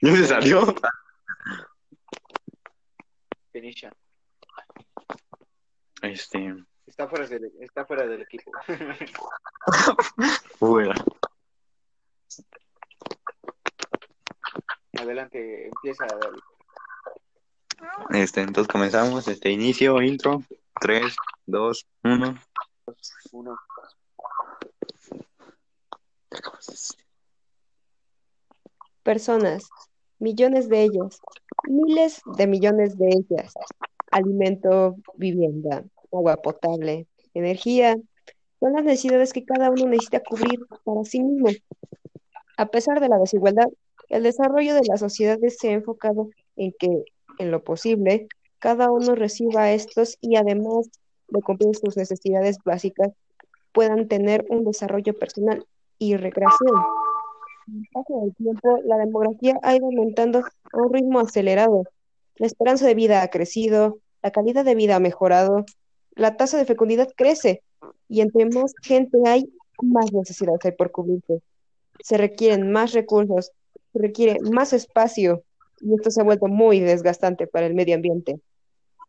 ¿No 0.12 0.16
se 0.16 0.26
salió? 0.26 0.76
Felicia. 3.52 3.94
Este, 6.02 6.56
Está 6.88 7.08
fuera 7.08 7.28
del, 7.28 7.52
está 7.60 7.86
fuera 7.86 8.08
del 8.08 8.22
equipo. 8.24 8.52
fuera. 10.60 10.96
Adelante, 15.00 15.68
empieza 15.68 16.06
David. 16.06 16.42
Este, 18.12 18.42
entonces 18.42 18.72
comenzamos, 18.72 19.28
este, 19.28 19.52
inicio, 19.52 20.02
intro, 20.02 20.44
3, 20.82 21.16
2, 21.46 21.88
1. 22.04 22.42
Uno. 23.32 23.60
personas, 29.04 29.70
millones 30.22 30.70
de 30.70 30.84
ellas, 30.84 31.20
miles 31.68 32.22
de 32.38 32.48
millones 32.48 32.98
de 32.98 33.08
ellas. 33.08 33.54
Alimento, 34.12 34.96
vivienda, 35.16 35.84
agua 36.12 36.38
potable, 36.38 37.08
energía, 37.34 37.98
son 38.60 38.74
las 38.74 38.84
necesidades 38.84 39.34
que 39.34 39.44
cada 39.44 39.72
uno 39.72 39.88
necesita 39.88 40.22
cubrir 40.22 40.60
para 40.84 41.04
sí 41.04 41.22
mismo. 41.22 41.50
A 42.58 42.68
pesar 42.68 43.00
de 43.00 43.10
la 43.10 43.18
desigualdad, 43.18 43.68
el 44.10 44.24
desarrollo 44.24 44.76
de 44.76 44.86
las 44.88 45.00
sociedades 45.00 45.58
se 45.58 45.70
ha 45.70 45.74
enfocado 45.74 46.30
en 46.56 46.74
que, 46.78 47.04
en 47.40 47.50
lo 47.50 47.64
posible, 47.64 48.28
cada 48.60 48.92
uno 48.92 49.16
reciba 49.16 49.72
estos 49.72 50.18
y 50.22 50.36
además 50.36 50.90
de 51.30 51.42
cumplir 51.42 51.76
sus 51.76 51.98
necesidades 51.98 52.58
básicas, 52.64 53.10
puedan 53.72 54.08
tener 54.08 54.46
un 54.50 54.66
desarrollo 54.66 55.18
personal 55.18 55.66
y 55.98 56.16
recreación. 56.18 56.76
El 57.68 57.88
paso 57.94 58.22
del 58.22 58.36
tiempo, 58.36 58.80
la 58.86 58.98
demografía 58.98 59.60
ha 59.62 59.76
ido 59.76 59.86
aumentando 59.86 60.40
a 60.40 60.78
un 60.78 60.94
ritmo 60.94 61.20
acelerado. 61.20 61.84
La 62.36 62.48
esperanza 62.48 62.88
de 62.88 62.96
vida 62.96 63.22
ha 63.22 63.30
crecido, 63.30 64.00
la 64.24 64.32
calidad 64.32 64.66
de 64.66 64.76
vida 64.76 64.96
ha 64.96 65.00
mejorado, 65.00 65.66
la 66.16 66.38
tasa 66.38 66.58
de 66.58 66.66
fecundidad 66.66 67.10
crece 67.16 67.64
y 68.08 68.22
entre 68.22 68.46
más 68.46 68.74
gente 68.82 69.18
hay, 69.26 69.52
más 69.82 70.12
necesidades 70.12 70.60
hay 70.64 70.72
por 70.72 70.92
cubrirse. 70.92 71.42
Se 72.00 72.18
requieren 72.18 72.72
más 72.72 72.94
recursos, 72.94 73.52
se 73.94 74.00
requiere 74.00 74.40
más 74.52 74.74
espacio 74.74 75.44
y 75.80 75.94
esto 75.94 76.12
se 76.12 76.22
ha 76.22 76.24
vuelto 76.24 76.48
muy 76.48 76.80
desgastante 76.80 77.48
para 77.48 77.66
el 77.66 77.74
medio 77.74 77.96
ambiente. 77.96 78.40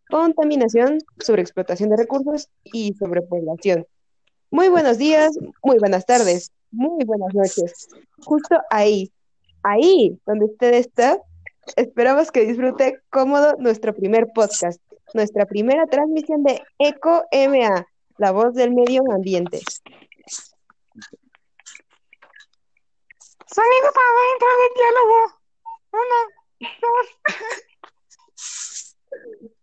Contaminación, 0.09 0.99
sobreexplotación 1.19 1.91
de 1.91 1.97
recursos 1.97 2.49
y 2.65 2.95
sobrepoblación. 2.95 3.87
Muy 4.51 4.69
buenos 4.69 4.99
días, 4.99 5.39
muy 5.63 5.79
buenas 5.79 6.05
tardes, 6.05 6.53
muy 6.73 7.05
buenas 7.05 7.33
noches. 7.35 7.89
Justo 8.25 8.61
ahí, 8.71 9.13
ahí 9.63 10.19
donde 10.27 10.47
usted 10.47 10.75
está, 10.75 11.21
esperamos 11.77 12.31
que 12.31 12.45
disfrute 12.47 13.01
cómodo 13.11 13.55
nuestro 13.59 13.95
primer 13.95 14.29
podcast, 14.35 14.81
nuestra 15.15 15.47
primera 15.47 15.87
transmisión 15.87 16.43
de 16.43 16.61
Eco 16.79 17.25
MA, 17.31 17.87
la 18.19 18.31
voz 18.33 18.55
del 18.55 18.73
medio 18.73 19.03
ambiente. 19.13 19.61
Sonido 23.47 23.93
para 23.95 24.09
dentro 24.31 24.49
del 24.59 24.73
diálogo. 24.75 25.19
Uno, 25.93 26.19
dos. 26.81 27.07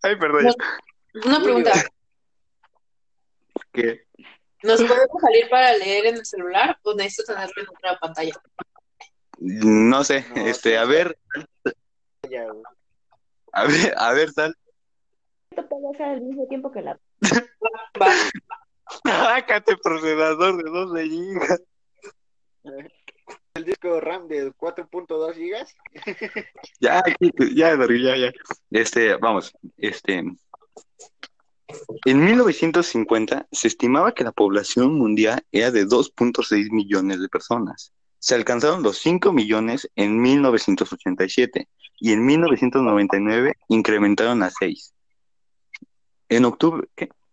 Ay, 0.03 0.15
perdón. 0.15 0.53
Una 1.25 1.41
pregunta, 1.41 1.71
¿Qué? 3.71 4.05
¿Nos 4.63 4.81
podemos 4.83 5.21
salir 5.21 5.49
para 5.49 5.73
leer 5.77 6.07
en 6.07 6.15
el 6.15 6.25
celular 6.25 6.77
o 6.83 6.93
necesito 6.93 7.33
tenerlo 7.33 7.61
en 7.61 7.69
otra 7.69 7.99
pantalla? 7.99 8.33
No 9.39 10.03
sé, 10.03 10.25
No, 10.35 10.45
este, 10.47 10.71
sí. 10.71 10.75
a 10.75 10.85
ver, 10.85 11.17
a 13.53 13.65
ver, 13.65 13.93
a 13.97 14.13
ver, 14.13 14.33
tal. 14.33 14.55
Esto 15.51 15.67
puede 15.69 15.97
ser 15.97 16.05
al 16.07 16.21
mismo 16.21 16.47
tiempo 16.47 16.71
que 16.71 16.81
la... 16.81 16.99
Sácate 19.03 19.77
procesador 19.77 20.63
de 20.63 20.69
12 20.69 21.03
gigas. 21.05 21.61
El 23.53 23.65
disco 23.65 23.99
RAM 23.99 24.27
de 24.27 24.51
4.2 24.53 25.33
gigas. 25.35 25.75
Ya, 26.79 26.99
aquí, 26.99 27.31
ya, 27.55 27.75
ya, 27.75 28.17
ya. 28.17 28.31
Este, 28.71 29.15
vamos, 29.15 29.53
este. 29.77 30.23
En 32.05 32.23
1950 32.23 33.47
se 33.51 33.67
estimaba 33.67 34.13
que 34.13 34.23
la 34.23 34.31
población 34.31 34.93
mundial 34.97 35.43
era 35.51 35.71
de 35.71 35.85
2.6 35.85 36.71
millones 36.71 37.19
de 37.19 37.29
personas. 37.29 37.93
Se 38.19 38.35
alcanzaron 38.35 38.83
los 38.83 38.97
5 38.99 39.31
millones 39.31 39.89
en 39.95 40.21
1987 40.21 41.67
y 41.99 42.11
en 42.11 42.25
1999 42.25 43.53
incrementaron 43.67 44.43
a 44.43 44.49
6. 44.49 44.93
En 46.29 46.45
octubre. 46.45 46.87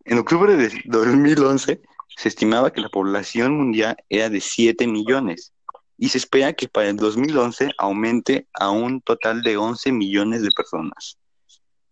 En 0.05 0.19
octubre 0.19 0.57
de 0.57 0.71
2011 0.85 1.81
se 2.17 2.29
estimaba 2.29 2.73
que 2.73 2.81
la 2.81 2.89
población 2.89 3.57
mundial 3.57 3.97
era 4.09 4.31
de 4.31 4.41
7 4.41 4.87
millones 4.87 5.53
y 5.99 6.11
se 6.11 6.19
espera 6.19 6.53
que 6.53 6.69
para 6.69 6.89
el 6.89 6.97
2011 6.97 7.71
aumente 7.79 8.47
a 8.55 8.71
un 8.71 9.01
total 9.01 9.43
de 9.43 9.57
11 9.57 9.93
millones 9.93 10.43
de 10.43 10.51
personas. 10.55 11.19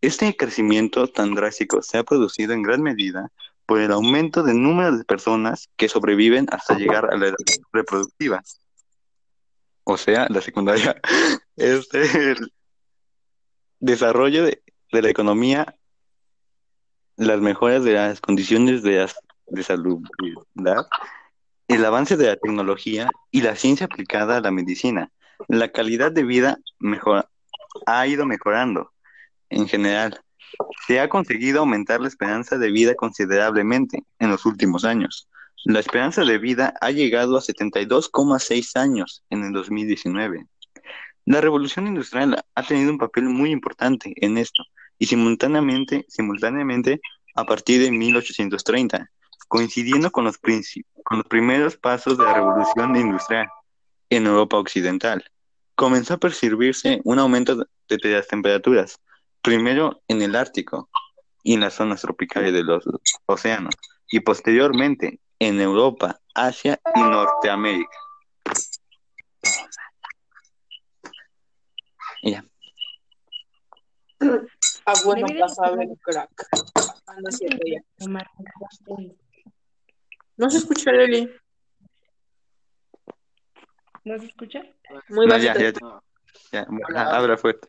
Este 0.04 0.36
crecimiento 0.36 1.08
tan 1.08 1.34
drástico 1.34 1.80
se 1.80 1.96
ha 1.96 2.04
producido 2.04 2.52
en 2.52 2.62
gran 2.62 2.82
medida 2.82 3.32
por 3.64 3.80
el 3.80 3.90
aumento 3.90 4.42
del 4.42 4.60
número 4.60 4.98
de 4.98 5.04
personas 5.06 5.70
que 5.78 5.88
sobreviven 5.88 6.46
hasta 6.50 6.76
llegar 6.76 7.06
a 7.10 7.16
la 7.16 7.28
edad 7.28 7.36
reproductiva, 7.72 8.42
o 9.84 9.96
sea, 9.96 10.26
la 10.28 10.42
secundaria. 10.42 11.00
Este, 11.56 12.32
el 12.32 12.52
desarrollo 13.78 14.44
de, 14.44 14.62
de 14.92 15.02
la 15.02 15.08
economía, 15.08 15.74
las 17.16 17.40
mejoras 17.40 17.82
de 17.84 17.94
las 17.94 18.20
condiciones 18.20 18.82
de, 18.82 19.08
de 19.46 19.62
salubridad, 19.62 20.86
el 21.68 21.82
avance 21.82 22.18
de 22.18 22.26
la 22.26 22.36
tecnología 22.36 23.08
y 23.30 23.40
la 23.40 23.56
ciencia 23.56 23.86
aplicada 23.86 24.36
a 24.36 24.40
la 24.40 24.50
medicina. 24.50 25.10
La 25.48 25.70
calidad 25.70 26.12
de 26.12 26.24
vida 26.24 26.58
ha 27.86 28.06
ido 28.06 28.26
mejorando 28.26 28.93
en 29.50 29.68
general. 29.68 30.20
Se 30.86 31.00
ha 31.00 31.08
conseguido 31.08 31.60
aumentar 31.60 32.00
la 32.00 32.08
esperanza 32.08 32.58
de 32.58 32.70
vida 32.70 32.94
considerablemente 32.94 34.04
en 34.18 34.30
los 34.30 34.46
últimos 34.46 34.84
años. 34.84 35.28
La 35.64 35.80
esperanza 35.80 36.24
de 36.24 36.38
vida 36.38 36.74
ha 36.80 36.90
llegado 36.90 37.36
a 37.36 37.40
72,6 37.40 38.76
años 38.78 39.24
en 39.30 39.44
el 39.44 39.52
2019. 39.52 40.46
La 41.24 41.40
revolución 41.40 41.86
industrial 41.86 42.44
ha 42.54 42.62
tenido 42.62 42.90
un 42.90 42.98
papel 42.98 43.24
muy 43.24 43.50
importante 43.50 44.12
en 44.16 44.36
esto 44.36 44.62
y 44.98 45.06
simultáneamente, 45.06 46.04
simultáneamente 46.08 47.00
a 47.34 47.44
partir 47.44 47.80
de 47.80 47.90
1830, 47.90 49.10
coincidiendo 49.48 50.10
con 50.10 50.24
los, 50.24 50.38
con 50.38 51.18
los 51.18 51.26
primeros 51.26 51.78
pasos 51.78 52.18
de 52.18 52.24
la 52.24 52.34
revolución 52.34 52.94
industrial 52.96 53.48
en 54.10 54.26
Europa 54.26 54.58
Occidental. 54.58 55.24
Comenzó 55.74 56.14
a 56.14 56.18
percibirse 56.18 57.00
un 57.04 57.18
aumento 57.18 57.56
de 57.56 57.98
las 58.02 58.28
temperaturas, 58.28 59.00
primero 59.44 60.02
en 60.08 60.22
el 60.22 60.34
Ártico 60.34 60.88
y 61.42 61.52
en 61.54 61.60
las 61.60 61.74
zonas 61.74 62.00
tropicales 62.00 62.52
de 62.54 62.64
los 62.64 62.82
océanos, 63.26 63.74
y 64.08 64.20
posteriormente 64.20 65.20
en 65.38 65.60
Europa, 65.60 66.18
Asia 66.34 66.80
y 66.94 67.00
Norteamérica. 67.00 67.98
Ya. 72.22 72.42
Ah, 74.86 74.94
bueno, 75.04 75.26
pasaba 75.38 75.82
el 75.82 75.98
crack. 76.00 76.30
Ah, 77.06 77.16
no 77.20 77.28
es 77.28 77.36
cierto, 77.36 77.58
ya. 77.66 77.80
Tomar- 77.98 78.26
No 80.38 80.50
se 80.50 80.56
escucha, 80.58 80.90
Leli. 80.92 81.30
¿No 84.04 84.18
se 84.18 84.26
escucha? 84.26 84.62
Muy 85.08 85.26
No, 85.26 85.34
bajito. 85.34 85.58
ya, 85.58 85.70
ya, 85.70 86.02
ya, 86.52 86.66
bueno, 86.68 86.98
habla 86.98 87.36
fuerte. 87.36 87.68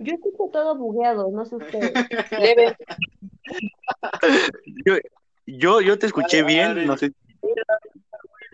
Yo 0.00 0.14
escucho 0.14 0.50
todo 0.52 0.76
bugueado, 0.76 1.30
no 1.30 1.44
sé 1.44 1.56
ustedes. 1.56 1.92
Leve. 2.38 2.76
Yo, 4.84 4.96
yo, 5.46 5.80
yo 5.80 5.98
te 5.98 6.06
escuché 6.06 6.42
bien, 6.42 6.86
no 6.86 6.96
sé. 6.96 7.12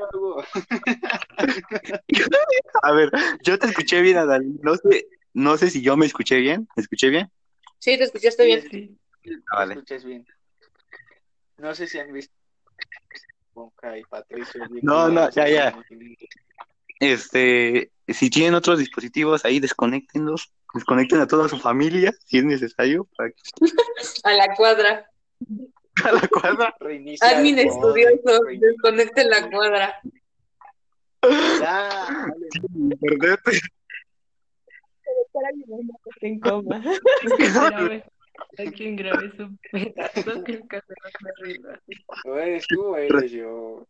A 2.82 2.92
ver, 2.92 3.10
yo 3.42 3.58
te 3.58 3.66
escuché 3.66 4.02
bien, 4.02 4.18
Adal. 4.18 4.44
No 4.62 4.76
sé, 4.76 5.08
no 5.32 5.56
sé 5.56 5.70
si 5.70 5.82
yo 5.82 5.96
me 5.96 6.06
escuché 6.06 6.40
bien. 6.40 6.68
¿Me 6.76 6.82
escuché 6.82 7.10
bien? 7.10 7.30
Sí, 7.78 7.96
te 7.96 8.04
escuchaste 8.04 8.44
bien. 8.44 8.62
Sí. 8.70 8.98
Ah, 9.52 9.58
vale. 9.58 9.74
Escuchas 9.74 10.04
bien. 10.04 10.26
No 11.58 11.74
sé 11.74 11.86
si 11.86 11.98
han 11.98 12.12
visto 12.12 12.34
y 13.96 14.04
Patricio. 14.04 14.62
No, 14.82 15.08
no, 15.08 15.30
ya, 15.30 15.48
ya. 15.48 15.84
Este, 16.98 17.90
si 18.08 18.30
tienen 18.30 18.54
otros 18.54 18.78
dispositivos 18.78 19.44
ahí, 19.44 19.60
desconéctenlos. 19.60 20.52
Desconecten 20.74 21.20
a 21.20 21.26
toda 21.26 21.48
su 21.48 21.58
familia, 21.58 22.12
si 22.24 22.38
es 22.38 22.44
necesario, 22.44 23.06
para 23.16 23.30
que 23.30 23.36
A 24.24 24.32
la 24.32 24.54
cuadra. 24.54 25.06
a 26.04 26.12
la 26.12 26.28
cuadra. 26.28 26.74
Reinicia 26.80 27.28
Admin 27.28 27.58
estudioso. 27.58 28.20
mod, 28.24 28.46
reinicia- 28.46 28.68
Desconecte 28.68 29.24
la 29.24 29.50
cuadra. 29.50 30.00
Ya, 31.22 31.88
dale. 31.88 32.96
Perdete. 33.00 33.50
Está 36.04 36.26
en 36.26 36.40
coma. 36.40 36.82
Hay 38.58 38.70
quien 38.72 38.96
grabe 38.96 39.30
su 39.36 39.56
pedazo 39.70 40.44
que 40.44 40.52
el 40.52 40.66
caso 40.66 40.86
no 40.88 41.10
me 41.20 41.30
río 41.54 41.70
así. 41.70 42.04
¿O 42.28 42.36
eres 42.38 42.66
tú 42.66 42.82
o 42.86 42.96
eres 42.96 43.30
yo? 43.30 43.86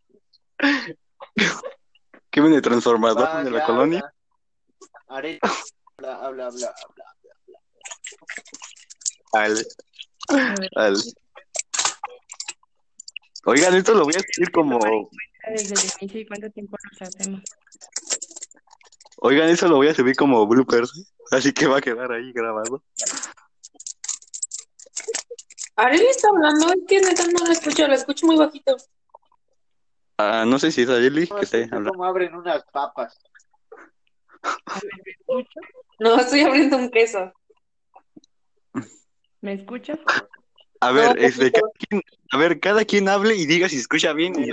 ¿Qué 2.31 2.40
viene 2.40 2.61
transformador 2.61 3.45
de 3.45 3.51
la 3.51 3.59
ya, 3.61 3.66
colonia? 3.66 4.14
habla. 5.09 5.38
Areli, 6.11 6.27
habla, 6.27 6.47
habla, 6.49 6.75
habla, 6.83 7.05
habla. 9.33 9.57
Al, 10.29 10.49
A 10.51 10.55
ver, 10.61 10.71
al. 10.77 10.97
Oigan, 13.45 13.75
esto 13.75 13.95
lo 13.95 14.05
voy 14.05 14.15
a 14.15 14.19
decir 14.19 14.51
como. 14.53 14.79
desde 15.49 15.75
el 15.75 15.81
inicio 16.01 16.21
y 16.21 16.27
cuánto 16.27 16.51
tiempo 16.51 16.77
nos 16.91 17.03
hacemos. 17.03 17.41
Oigan, 19.25 19.49
eso 19.49 19.69
lo 19.69 19.77
voy 19.77 19.88
a 19.88 19.95
subir 19.95 20.17
como 20.17 20.47
bloopers. 20.47 21.12
Así 21.31 21.53
que 21.53 21.67
va 21.67 21.79
a 21.79 21.81
quedar 21.81 22.12
ahí 22.12 22.33
grabado. 22.33 22.83
Arely 25.77 26.07
está 26.07 26.29
hablando, 26.29 26.67
es 26.69 26.81
que 26.87 27.01
neta 27.01 27.25
no 27.29 27.47
la 27.47 27.53
escucho, 27.53 27.87
la 27.88 27.95
escucho 27.95 28.27
muy 28.27 28.37
bajito. 28.37 28.77
Ah, 30.19 30.45
no 30.47 30.59
sé 30.59 30.71
si 30.71 30.83
es 30.83 30.88
No, 31.31 31.37
que 31.38 31.47
escuché 31.47 31.65
hablando. 31.77 31.91
cómo 31.93 32.05
abren 32.05 32.35
unas 32.35 32.62
papas. 32.71 33.19
¿me 34.45 35.12
escuchas? 35.12 35.65
No, 36.03 36.19
estoy 36.19 36.41
abriendo 36.41 36.77
un 36.77 36.91
queso. 36.91 37.33
¿Me 39.41 39.53
escuchas? 39.53 39.99
A 40.81 40.91
ver, 40.91 41.17
No, 41.17 41.23
este, 41.23 41.53
cada 41.53 41.71
quien, 41.79 42.03
a 42.33 42.37
ver, 42.37 42.59
cada 42.59 42.85
quien 42.85 43.09
hable 43.09 43.37
y 43.37 43.47
diga 43.47 43.69
si 43.69 43.77
se 43.77 43.83
escucha 43.83 44.12
bien. 44.12 44.35
Y, 44.37 44.51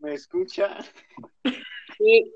¿Me 0.00 0.14
escucha? 0.14 0.78
Sí, 1.96 2.34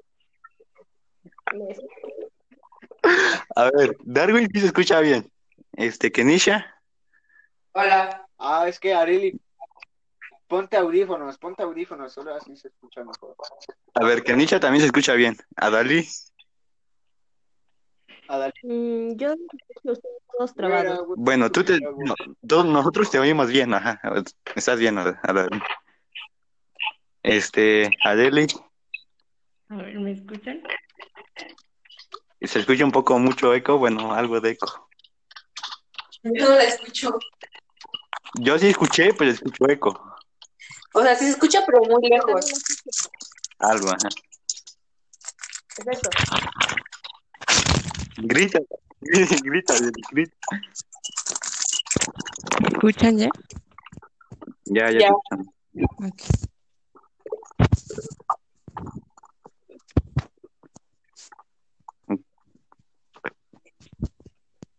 a 3.57 3.71
ver, 3.71 3.97
Darwin 4.05 4.49
sí 4.53 4.61
se 4.61 4.67
escucha 4.67 5.01
bien. 5.01 5.31
Este, 5.73 6.13
Kenisha. 6.13 6.75
hola. 7.73 8.21
Ah, 8.39 8.67
es 8.69 8.79
que 8.79 8.93
Areli, 8.93 9.41
ponte 10.49 10.77
audífonos, 10.77 11.39
ponte 11.39 11.63
audífonos, 11.63 12.13
solo 12.13 12.35
así 12.35 12.57
se 12.57 12.69
escucha 12.69 13.03
mejor. 13.05 13.37
A 13.95 14.05
ver, 14.05 14.23
Kenisha 14.23 14.61
también 14.61 14.81
se 14.81 14.87
escucha 14.87 15.15
bien. 15.15 15.37
Adali. 15.57 16.01
Adali, 16.01 16.09
Mm, 18.63 19.17
yo 19.17 19.33
escucho 19.33 19.89
a 19.89 19.93
ustedes 19.93 20.17
todos 20.37 20.55
trabados. 20.55 21.01
Bueno, 21.17 21.51
tú 21.51 21.63
te, 21.65 21.79
no, 21.81 22.15
todos 22.47 22.65
nosotros 22.67 23.11
te 23.11 23.19
oímos 23.19 23.49
bien, 23.49 23.75
ajá. 23.75 24.01
Estás 24.55 24.79
bien, 24.79 24.99
Ad- 24.99 25.17
Adali. 25.23 25.61
Este, 27.23 27.97
Adeli, 28.05 28.47
A 29.69 29.77
ver, 29.77 29.99
¿me 29.99 30.13
escuchan? 30.13 30.63
se 32.43 32.59
escucha 32.61 32.85
un 32.85 32.93
poco 32.93 33.19
mucho 33.19 33.55
eco, 33.55 33.79
bueno, 33.79 34.13
algo 34.13 34.39
de 34.41 34.51
eco. 34.51 34.89
Yo 36.23 36.49
no 36.49 36.57
la 36.57 36.65
escucho. 36.65 37.19
Yo 38.41 38.59
sí 38.59 38.69
escuché, 38.69 39.15
pero 39.15 39.31
escucho 39.31 39.67
eco. 39.69 40.17
O 40.93 41.03
sea, 41.03 41.15
sí 41.15 41.25
se 41.25 41.31
escucha, 41.31 41.65
pero 41.67 41.81
muy 41.85 42.09
lejos. 42.09 42.53
Algo, 43.59 43.89
ajá. 43.91 44.09
Perfecto. 45.77 46.11
Grita, 48.17 48.61
grita, 49.01 49.75
grita. 50.13 50.37
¿Me 52.61 52.69
escuchan 52.69 53.19
ya? 53.19 53.29
Ya, 54.67 54.91
ya, 54.91 54.99
Ya. 55.01 55.11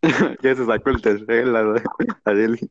Ya 0.43 0.55
se 0.55 0.65
sacó 0.65 0.91
el 0.91 1.01
tercer, 1.01 1.47
la 1.47 1.83
Adeli. 2.25 2.69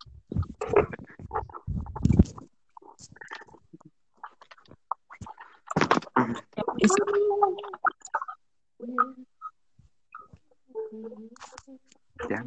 Ya, 12.31 12.45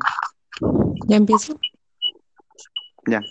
¿Ya 1.07 1.15
empiezo? 1.17 1.59
ya. 3.05 3.21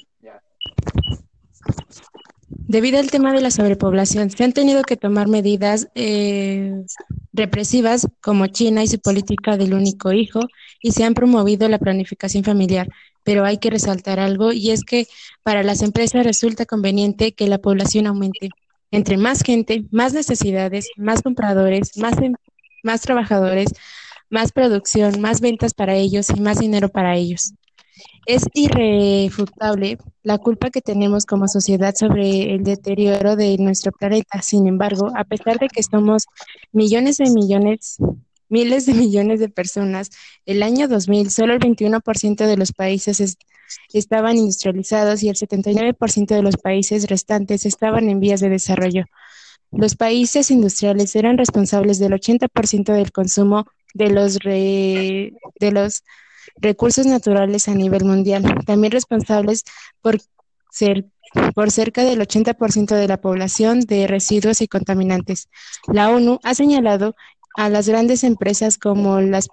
Debido 2.68 2.98
al 2.98 3.10
tema 3.10 3.32
de 3.32 3.40
la 3.40 3.50
sobrepoblación, 3.50 4.30
se 4.30 4.44
han 4.44 4.52
tenido 4.52 4.82
que 4.82 4.96
tomar 4.96 5.28
medidas 5.28 5.88
eh, 5.94 6.84
represivas 7.32 8.06
como 8.20 8.46
China 8.48 8.82
y 8.82 8.88
su 8.88 8.98
política 8.98 9.56
del 9.56 9.74
único 9.74 10.12
hijo 10.12 10.40
y 10.82 10.92
se 10.92 11.04
han 11.04 11.14
promovido 11.14 11.68
la 11.68 11.78
planificación 11.78 12.44
familiar. 12.44 12.88
Pero 13.24 13.44
hay 13.44 13.58
que 13.58 13.70
resaltar 13.70 14.20
algo 14.20 14.52
y 14.52 14.70
es 14.70 14.84
que 14.84 15.06
para 15.42 15.62
las 15.62 15.82
empresas 15.82 16.24
resulta 16.24 16.66
conveniente 16.66 17.32
que 17.32 17.48
la 17.48 17.58
población 17.58 18.06
aumente. 18.06 18.50
Entre 18.90 19.16
más 19.16 19.42
gente, 19.42 19.84
más 19.90 20.12
necesidades, 20.12 20.88
más 20.96 21.22
compradores, 21.22 21.96
más, 21.98 22.16
em- 22.18 22.34
más 22.82 23.00
trabajadores, 23.02 23.68
más 24.30 24.52
producción, 24.52 25.20
más 25.20 25.40
ventas 25.40 25.74
para 25.74 25.94
ellos 25.94 26.28
y 26.30 26.40
más 26.40 26.58
dinero 26.58 26.88
para 26.88 27.16
ellos. 27.16 27.52
Es 28.26 28.42
irrefutable 28.54 29.98
la 30.22 30.38
culpa 30.38 30.70
que 30.70 30.80
tenemos 30.80 31.24
como 31.26 31.48
sociedad 31.48 31.94
sobre 31.94 32.54
el 32.54 32.64
deterioro 32.64 33.36
de 33.36 33.56
nuestro 33.58 33.92
planeta. 33.92 34.42
Sin 34.42 34.66
embargo, 34.66 35.10
a 35.16 35.24
pesar 35.24 35.58
de 35.58 35.68
que 35.68 35.82
somos 35.82 36.24
millones 36.72 37.18
de 37.18 37.30
millones, 37.30 37.96
miles 38.48 38.86
de 38.86 38.94
millones 38.94 39.40
de 39.40 39.48
personas, 39.48 40.10
el 40.44 40.62
año 40.62 40.88
2000 40.88 41.30
solo 41.30 41.54
el 41.54 41.60
21% 41.60 42.46
de 42.46 42.56
los 42.56 42.72
países 42.72 43.20
es- 43.20 43.38
estaban 43.92 44.36
industrializados 44.36 45.22
y 45.22 45.28
el 45.28 45.36
79% 45.36 46.34
de 46.34 46.42
los 46.42 46.56
países 46.56 47.08
restantes 47.08 47.64
estaban 47.66 48.08
en 48.08 48.20
vías 48.20 48.40
de 48.40 48.48
desarrollo. 48.48 49.04
Los 49.72 49.96
países 49.96 50.50
industriales 50.50 51.16
eran 51.16 51.38
responsables 51.38 51.98
del 51.98 52.12
80% 52.12 52.92
del 52.92 53.10
consumo 53.10 53.66
de 53.96 54.10
los, 54.10 54.38
re- 54.38 55.32
de 55.60 55.72
los 55.72 56.02
recursos 56.56 57.06
naturales 57.06 57.68
a 57.68 57.74
nivel 57.74 58.04
mundial, 58.04 58.42
también 58.66 58.92
responsables 58.92 59.64
por, 60.00 60.18
ser, 60.70 61.06
por 61.54 61.70
cerca 61.70 62.04
del 62.04 62.20
80% 62.20 62.94
de 62.94 63.08
la 63.08 63.20
población 63.20 63.80
de 63.80 64.06
residuos 64.06 64.60
y 64.60 64.68
contaminantes. 64.68 65.48
La 65.92 66.10
ONU 66.10 66.38
ha 66.42 66.54
señalado 66.54 67.14
a 67.56 67.68
las 67.68 67.88
grandes 67.88 68.22
empresas 68.22 68.76
como 68.78 69.20
las, 69.20 69.48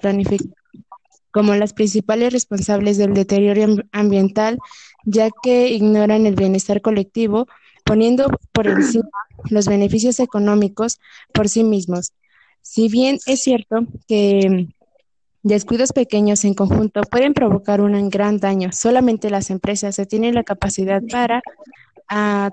como 1.32 1.56
las 1.56 1.74
principales 1.74 2.32
responsables 2.34 2.98
del 2.98 3.14
deterioro 3.14 3.64
am- 3.64 3.82
ambiental, 3.92 4.58
ya 5.06 5.30
que 5.42 5.70
ignoran 5.70 6.26
el 6.26 6.36
bienestar 6.36 6.82
colectivo, 6.82 7.48
poniendo 7.84 8.28
por 8.52 8.68
encima 8.68 9.10
los 9.50 9.68
beneficios 9.68 10.20
económicos 10.20 11.00
por 11.34 11.50
sí 11.50 11.64
mismos. 11.64 12.14
Si 12.64 12.90
bien 12.90 13.20
es 13.28 13.44
cierto 13.44 13.86
que 14.08 14.68
Descuidos 15.44 15.92
pequeños 15.92 16.46
en 16.46 16.54
conjunto 16.54 17.02
pueden 17.02 17.34
provocar 17.34 17.82
un 17.82 18.10
gran 18.10 18.38
daño. 18.38 18.72
Solamente 18.72 19.30
las 19.30 19.50
empresas 19.50 19.94
se 19.94 20.06
tienen 20.06 20.36
la 20.36 20.44
capacidad 20.44 21.02
para 21.12 21.42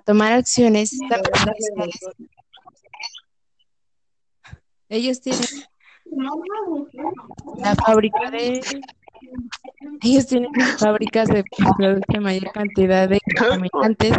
tomar 0.05 0.33
acciones 0.33 0.99
tan 1.09 1.23
perjudiciales. 1.23 2.01
Ellos 4.89 5.21
tienen 5.21 5.41
la 7.59 7.77
fábrica 7.77 8.29
de 8.33 8.61
ellos 10.03 10.27
tienen 10.27 10.51
fábricas 10.77 11.29
de 11.29 11.45
que 11.45 11.65
producen 11.77 12.23
mayor 12.25 12.51
cantidad 12.51 13.09
de 13.09 13.21
contaminantes. 13.39 14.17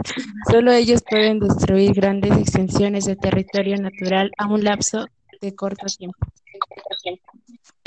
Solo 0.49 0.71
ellos 0.71 1.03
pueden 1.09 1.39
destruir 1.39 1.91
grandes 1.93 2.37
extensiones 2.37 3.03
de 3.03 3.17
territorio 3.17 3.75
natural 3.75 4.31
a 4.37 4.47
un 4.47 4.63
lapso 4.63 5.07
de 5.41 5.55
corto 5.55 5.85
tiempo. 5.97 6.17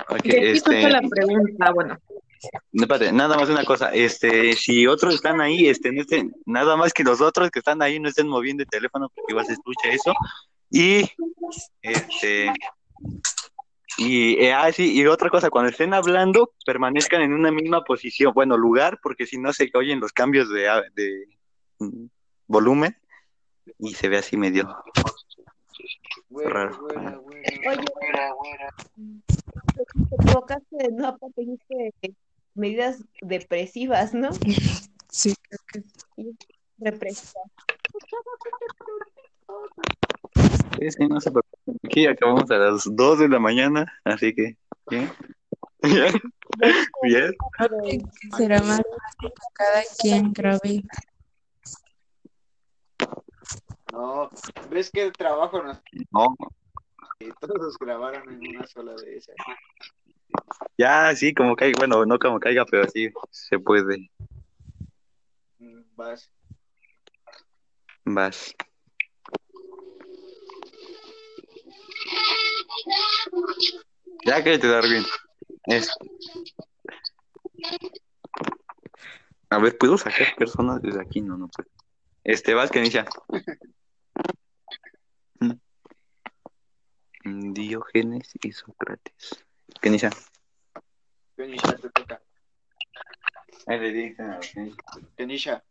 Ok, 0.09 0.21
Repito 0.25 0.71
este, 0.73 0.91
la 0.91 1.01
pregunta, 1.03 1.71
bueno. 1.73 1.99
espérate, 2.73 3.13
nada 3.13 3.37
más 3.37 3.49
una 3.49 3.65
cosa, 3.65 3.91
este, 3.91 4.55
si 4.55 4.87
otros 4.87 5.15
están 5.15 5.41
ahí, 5.41 5.69
este, 5.69 5.93
no 5.93 6.03
estén, 6.03 6.35
nada 6.45 6.77
más 6.77 6.93
que 6.93 7.05
los 7.05 7.21
otros 7.21 7.51
que 7.51 7.61
están 7.61 7.81
ahí 7.81 7.99
no 7.99 8.09
estén 8.09 8.29
moviendo 8.29 8.63
el 8.63 8.69
teléfono 8.69 9.09
porque 9.15 9.33
igual 9.33 9.47
se 9.47 9.55
escucha 9.55 9.89
eso, 9.89 10.13
y, 10.71 11.09
este, 11.81 12.53
y, 13.97 14.35
eh, 14.45 14.53
ah, 14.53 14.71
sí, 14.73 14.93
y 14.93 15.07
otra 15.07 15.31
cosa, 15.31 15.51
cuando 15.51 15.71
estén 15.71 15.95
hablando, 15.95 16.53
permanezcan 16.67 17.23
en 17.23 17.33
una 17.33 17.51
misma 17.51 17.85
posición, 17.85 18.35
bueno, 18.35 18.57
lugar, 18.57 18.99
porque 19.03 19.27
si 19.27 19.39
no 19.39 19.53
se 19.53 19.71
oyen 19.75 20.01
los 20.01 20.13
cambios 20.13 20.49
de, 20.51 20.69
de 20.95 21.29
mm, 21.79 22.07
volumen, 22.49 22.97
y 23.79 23.95
se 23.95 24.09
ve 24.09 24.19
así 24.19 24.37
medio 24.37 24.69
Güera, 26.35 26.51
raro. 26.51 26.81
güera, 26.81 27.17
güera, 27.17 27.49
Oye, 27.71 27.85
güera, 27.95 28.33
güera. 28.33 28.69
te 29.77 30.15
equivocaste, 30.17 30.91
no, 30.91 31.07
aparte 31.07 31.43
dijiste 31.43 31.93
medidas 32.55 33.05
depresivas, 33.23 34.15
¿no? 34.15 34.33
Sí, 35.11 35.33
creo 35.49 35.61
que. 35.73 35.83
Sí, 40.79 40.91
sí, 40.91 41.07
no 41.09 41.21
se 41.21 41.31
preocupen. 41.31 41.79
aquí 41.85 42.07
acabamos 42.07 42.51
a 42.51 42.57
las 42.57 42.83
2 42.85 43.19
de 43.21 43.29
la 43.29 43.39
mañana, 43.39 43.93
así 44.05 44.35
que, 44.35 44.57
bien. 44.91 45.11
Bien. 45.83 46.13
Bien. 47.03 47.33
Será 48.37 48.61
más 48.61 48.79
fácil 48.83 49.31
que 49.31 49.47
cada 49.53 49.83
quien 50.01 50.33
grabe. 50.33 50.83
No, 53.95 54.29
ves 54.71 54.91
que 54.91 55.05
el 55.05 55.13
trabajo 55.13 55.63
nos 55.63 55.81
No, 56.11 56.37
que 57.17 57.33
todos 57.41 57.79
grabaron 57.79 58.29
en 58.29 58.57
una 58.57 58.67
sola 58.67 58.93
de 58.97 59.19
esas. 59.19 59.37
ya, 60.77 61.15
sí, 61.15 61.33
como 61.33 61.55
caiga, 61.55 61.79
bueno, 61.79 62.05
no 62.05 62.19
como 62.19 62.41
caiga, 62.41 62.65
pero 62.65 62.89
sí 62.89 63.09
se 63.31 63.57
puede. 63.61 64.11
Mm, 65.61 65.83
Vas. 65.95 66.29
Vas. 68.05 68.55
Ya 74.27 74.43
que 74.43 74.59
te 74.59 74.67
Darwin. 74.67 75.05
Es... 75.67 75.89
A 79.51 79.59
ver, 79.59 79.79
¿puedo 79.79 79.97
sacar 79.97 80.35
personas 80.37 80.83
desde 80.83 81.01
aquí? 81.01 81.21
No, 81.21 81.37
no 81.37 81.49
puedo. 81.49 81.71
Este, 82.25 82.55
vas, 82.55 82.73
que 82.73 82.81
inicia. 82.81 83.07
Mm, 85.41 85.53
Diógenes 87.25 88.31
y 88.43 88.53
Sócrates. 88.53 89.47
¿Qué 89.81 89.89
inicia? 89.89 90.11
Kenisha, 91.37 91.77
te 91.77 91.91
toca. 91.91 92.23
Ahí 93.67 93.79
le 93.81 93.93
dicen 93.93 94.31
a 94.31 94.41
Kenisha. 95.17 95.65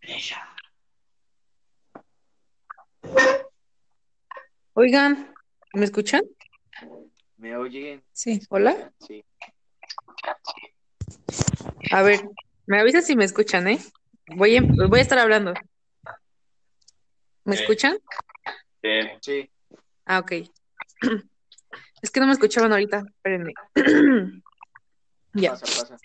Kenisha. 0.00 0.48
Oigan, 4.74 5.34
¿me 5.72 5.84
escuchan? 5.84 6.22
¿Me 7.36 7.56
oyen? 7.56 8.02
Sí. 8.12 8.40
Hola. 8.48 8.92
Sí. 9.00 9.24
A 11.90 12.02
ver, 12.02 12.28
me 12.66 12.80
avisan 12.80 13.02
si 13.02 13.16
me 13.16 13.24
escuchan, 13.24 13.68
¿eh? 13.68 13.78
Voy 14.36 14.56
a, 14.56 14.62
voy 14.62 15.00
a 15.00 15.02
estar 15.02 15.18
hablando. 15.18 15.52
¿Me 17.44 17.56
Sí. 17.56 17.64
Sí. 19.20 19.50
Ah, 20.04 20.18
ok. 20.18 20.32
Es 22.02 22.10
que 22.10 22.20
no 22.20 22.26
me 22.26 22.32
escuchaban 22.32 22.70
ahorita, 22.70 23.02
espérenme. 23.06 23.52
Ya. 25.36 25.50
Pasa, 25.50 25.64
pasa. 25.64 25.96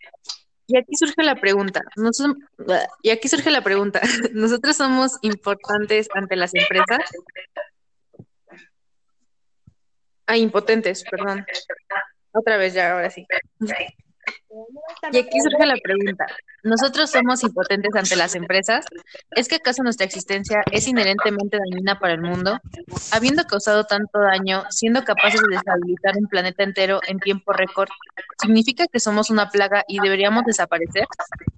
Y 0.66 0.76
aquí 0.76 0.96
surge 0.96 1.22
la 1.22 1.36
pregunta. 1.36 1.82
Nosotros, 1.96 2.38
y 3.04 3.12
aquí 3.12 3.28
surge 3.28 3.52
la 3.52 3.64
pregunta. 3.64 4.02
¿Nosotros 4.34 4.76
somos 4.76 5.20
importantes 5.22 6.08
ante 6.16 6.36
las 6.36 6.52
empresas? 6.56 7.00
Ah, 10.26 10.38
impotentes, 10.38 11.04
perdón. 11.04 11.46
Otra 12.32 12.58
vez 12.58 12.74
ya, 12.74 12.94
ahora 12.94 13.12
sí. 13.12 13.28
Y 15.12 15.18
aquí 15.18 15.40
surge 15.42 15.66
la 15.66 15.78
pregunta. 15.84 16.26
¿Nosotros 16.64 17.12
somos 17.12 17.44
impotentes 17.44 17.96
ante 17.96 18.16
las 18.16 18.36
empresas? 18.36 18.86
¿Es 19.32 19.48
que 19.48 19.56
acaso 19.56 19.84
nuestra 19.84 20.06
existencia 20.06 20.62
es 20.72 20.88
inherentemente 20.88 21.58
dañina 21.58 22.00
para 22.00 22.14
el 22.14 22.22
mundo? 22.22 22.60
Habiendo 23.12 23.44
causado 23.46 23.86
tanto 23.86 24.20
daño, 24.20 24.64
siendo 24.70 25.04
capaces 25.04 25.42
de 25.42 25.56
deshabilitar 25.56 26.18
un 26.18 26.28
planeta 26.28 26.64
entero 26.64 27.00
en 27.08 27.20
tiempo 27.20 27.54
récord, 27.54 27.90
¿significa 28.42 28.88
que 28.88 29.00
somos 29.00 29.30
una 29.30 29.50
plaga 29.50 29.84
y 29.88 30.00
deberíamos 30.00 30.44
desaparecer? 30.46 31.06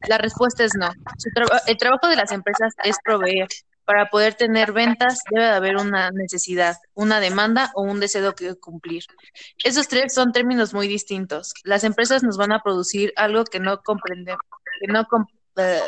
La 0.08 0.18
respuesta 0.18 0.64
es 0.64 0.76
no. 0.76 0.92
Su 1.18 1.30
el 1.68 1.78
trabajo 1.78 2.08
de 2.08 2.16
las 2.16 2.32
empresas 2.32 2.74
es 2.84 2.98
proveer. 3.04 3.48
Para 3.86 4.10
poder 4.10 4.36
tener 4.36 4.72
ventas 4.72 5.20
debe 5.30 5.46
de 5.46 5.52
haber 5.52 5.78
una 5.78 6.12
necesidad, 6.12 6.78
una 6.94 7.20
demanda 7.20 7.72
o 7.76 7.82
un 7.82 8.00
deseo 8.00 8.36
que 8.36 8.56
cumplir. 8.56 9.04
Esos 9.64 9.88
tres 9.88 10.14
son 10.14 10.32
términos 10.32 10.74
muy 10.74 10.88
distintos. 10.88 11.54
Las 11.64 11.84
empresas 11.84 12.24
nos 12.24 12.38
van 12.38 12.52
a 12.52 12.62
producir 12.62 13.12
algo 13.16 13.44
que 13.44 13.60
no 13.60 13.82
comprendemos, 13.82 14.42
que 14.80 14.88
no 14.88 15.06
eh, 15.58 15.82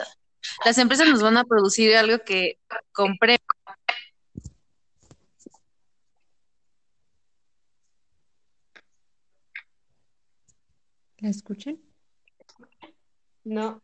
las 0.66 0.78
empresas 0.78 1.08
nos 1.08 1.22
van 1.22 1.38
a 1.38 1.46
producir 1.46 1.96
algo 1.96 2.20
que 2.26 2.60
compre 2.92 3.38
¿La 11.24 11.30
escuchan? 11.30 11.80
No. 13.46 13.82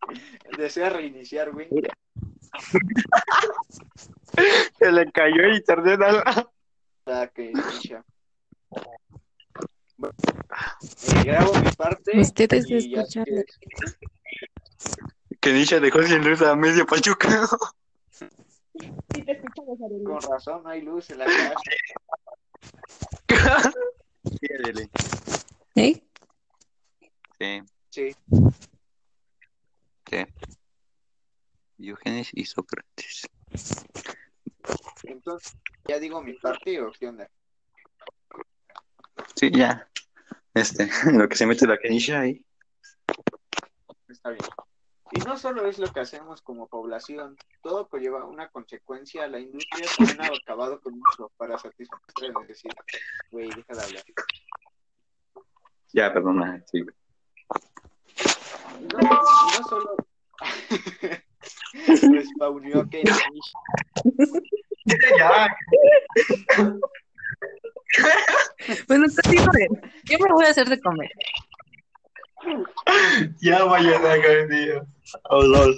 Desea 0.58 0.90
reiniciar, 0.90 1.52
güey. 1.52 1.68
Se 4.78 4.92
le 4.92 5.10
cayó 5.12 5.42
el 5.44 5.56
internet 5.56 6.00
a 6.02 6.46
La 7.06 7.28
Kenisha. 7.28 8.04
Bueno, 9.96 10.14
eh, 10.20 11.22
grabo 11.24 11.54
mi 11.54 11.70
parte. 11.72 12.20
Ustedes 12.20 12.68
y 12.70 12.90
ya 12.90 13.00
escuchan. 13.00 13.24
que- 13.24 13.44
Kenisha 15.40 15.80
dejó 15.80 16.02
sin 16.02 16.22
luz 16.28 16.42
a 16.42 16.54
medio 16.56 16.84
Pachuca. 16.86 17.46
Sí, 18.10 18.26
te 19.22 19.32
escuchamos. 19.32 19.78
Con 20.04 20.20
razón, 20.30 20.62
no 20.64 20.68
hay 20.70 20.82
luz 20.82 21.08
en 21.10 21.18
la 21.18 21.26
casa. 21.26 21.54
Sí. 24.28 24.90
¿Eh? 25.76 26.02
Sí, 27.38 27.62
Sí. 27.90 28.16
Sí. 30.10 30.26
Diógenes 31.76 32.30
y 32.32 32.44
Sócrates. 32.44 33.28
Entonces, 35.04 35.56
¿ya 35.86 35.98
digo 35.98 36.22
mi 36.22 36.34
parte 36.34 36.80
o 36.80 36.90
qué 36.92 37.08
onda? 37.08 37.30
Sí, 39.34 39.50
ya. 39.50 39.88
Este, 40.54 40.88
lo 41.12 41.28
que 41.28 41.36
se 41.36 41.46
mete 41.46 41.66
la 41.66 41.78
Kenisha 41.78 42.20
ahí. 42.20 42.44
Está 44.08 44.30
bien. 44.30 44.44
Y 45.12 45.20
no 45.20 45.36
solo 45.38 45.66
es 45.66 45.78
lo 45.78 45.92
que 45.92 46.00
hacemos 46.00 46.42
como 46.42 46.66
población, 46.66 47.36
todo 47.62 47.88
conlleva 47.88 48.24
una 48.24 48.48
consecuencia. 48.48 49.28
La 49.28 49.38
industria 49.38 49.86
también 49.96 50.20
ha 50.22 50.26
acabado 50.26 50.80
con 50.80 50.94
mucho 50.94 51.30
para 51.36 51.56
satisfacer 51.58 52.30
la 52.34 52.40
necesidad. 52.40 52.74
Güey, 53.30 53.48
deja 53.50 53.74
de 53.74 53.82
hablar. 53.82 54.04
Ya, 55.92 56.12
perdona, 56.12 56.62
sí. 56.66 56.84
No, 58.92 59.15
no 59.58 59.68
solo. 59.68 59.96
Respawneó 62.12 62.88
Kenish. 62.88 63.52
Ya, 65.18 65.48
Bueno, 68.88 69.06
continúen. 69.22 69.92
Yo 70.04 70.18
me 70.18 70.32
voy 70.32 70.44
a 70.44 70.50
hacer 70.50 70.68
de 70.68 70.80
comer. 70.80 71.10
ya 73.40 73.64
vaya 73.64 73.98
a 73.98 74.02
sacar, 74.02 74.48
tío. 74.48 74.86
O 75.30 75.44
dos. 75.44 75.76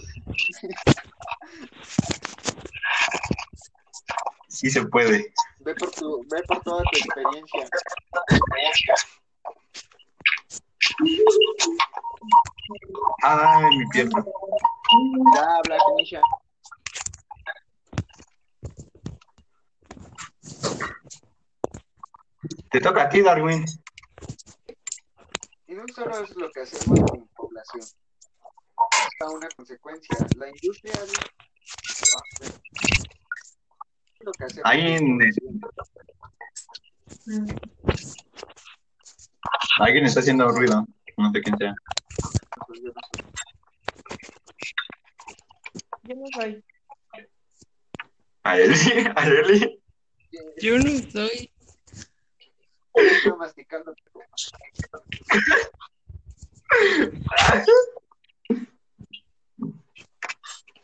Sí 4.49 4.71
se 4.71 4.85
puede. 4.87 5.33
Ve 5.61 5.75
por, 5.75 5.91
tu, 5.91 6.27
ve 6.31 6.43
por 6.47 6.61
toda 6.63 6.83
tu 6.83 6.99
experiencia. 6.99 7.69
Ay, 13.23 13.77
mi 13.79 13.87
pierna. 13.89 14.25
Ya 15.35 15.57
habla, 15.57 15.79
Kenisha. 15.87 16.21
Te 22.71 22.81
toca 22.81 23.03
a 23.03 23.09
ti, 23.09 23.23
Darwin. 23.23 23.65
Y 25.67 25.75
no 25.75 25.85
solo 25.95 26.23
es 26.23 26.37
lo 26.37 26.51
que 26.51 26.61
hacemos 26.61 27.01
como 27.11 27.27
población. 27.29 27.85
Está 29.13 29.31
una 29.31 29.49
consecuencia. 29.57 30.17
La 30.37 30.49
industria. 30.49 30.93
es 30.93 31.13
lo 34.21 34.33
que 34.33 34.45
hacemos 34.45 34.65
Ahí 34.65 34.93
en-. 34.93 35.19
Alguien 39.79 40.07
está 40.07 40.21
haciendo 40.21 40.49
ruido. 40.49 40.87
No 41.17 41.33
sé 41.33 41.41
quién 41.41 41.57
sea. 41.59 41.75
Yo 42.69 42.95
no 42.95 42.95
sé. 42.95 43.05
Yo 46.03 46.17
no 46.17 46.27
soy. 46.35 46.65
Areli, 48.43 48.75
Areli. 49.15 49.83
Yo 50.61 50.79
no 50.79 51.11
soy. 51.11 51.53
Estoy 52.95 53.33
masticando. 53.39 53.95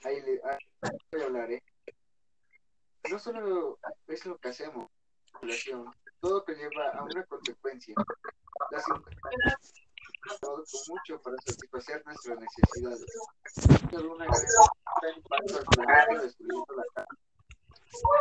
Ahí 0.04 0.20
le 0.22 0.40
ahí 0.44 0.98
voy 1.10 1.20
a 1.20 1.24
hablar, 1.24 1.50
¿eh? 1.50 1.62
No 3.10 3.18
solo 3.18 3.78
es 4.08 4.24
lo 4.26 4.38
que 4.38 4.48
hacemos, 4.48 4.90
población, 5.32 5.92
todo 6.24 6.42
conlleva 6.42 6.88
a 6.94 7.04
una 7.04 7.22
consecuencia. 7.26 7.94
Las 8.70 8.88
han 8.88 9.02
trabajado 9.02 9.58
con 10.40 10.64
mucho 10.88 11.20
para 11.20 11.36
satisfacer 11.44 12.02
nuestras 12.06 12.40
necesidades. 12.40 13.04
Una. 13.92 14.24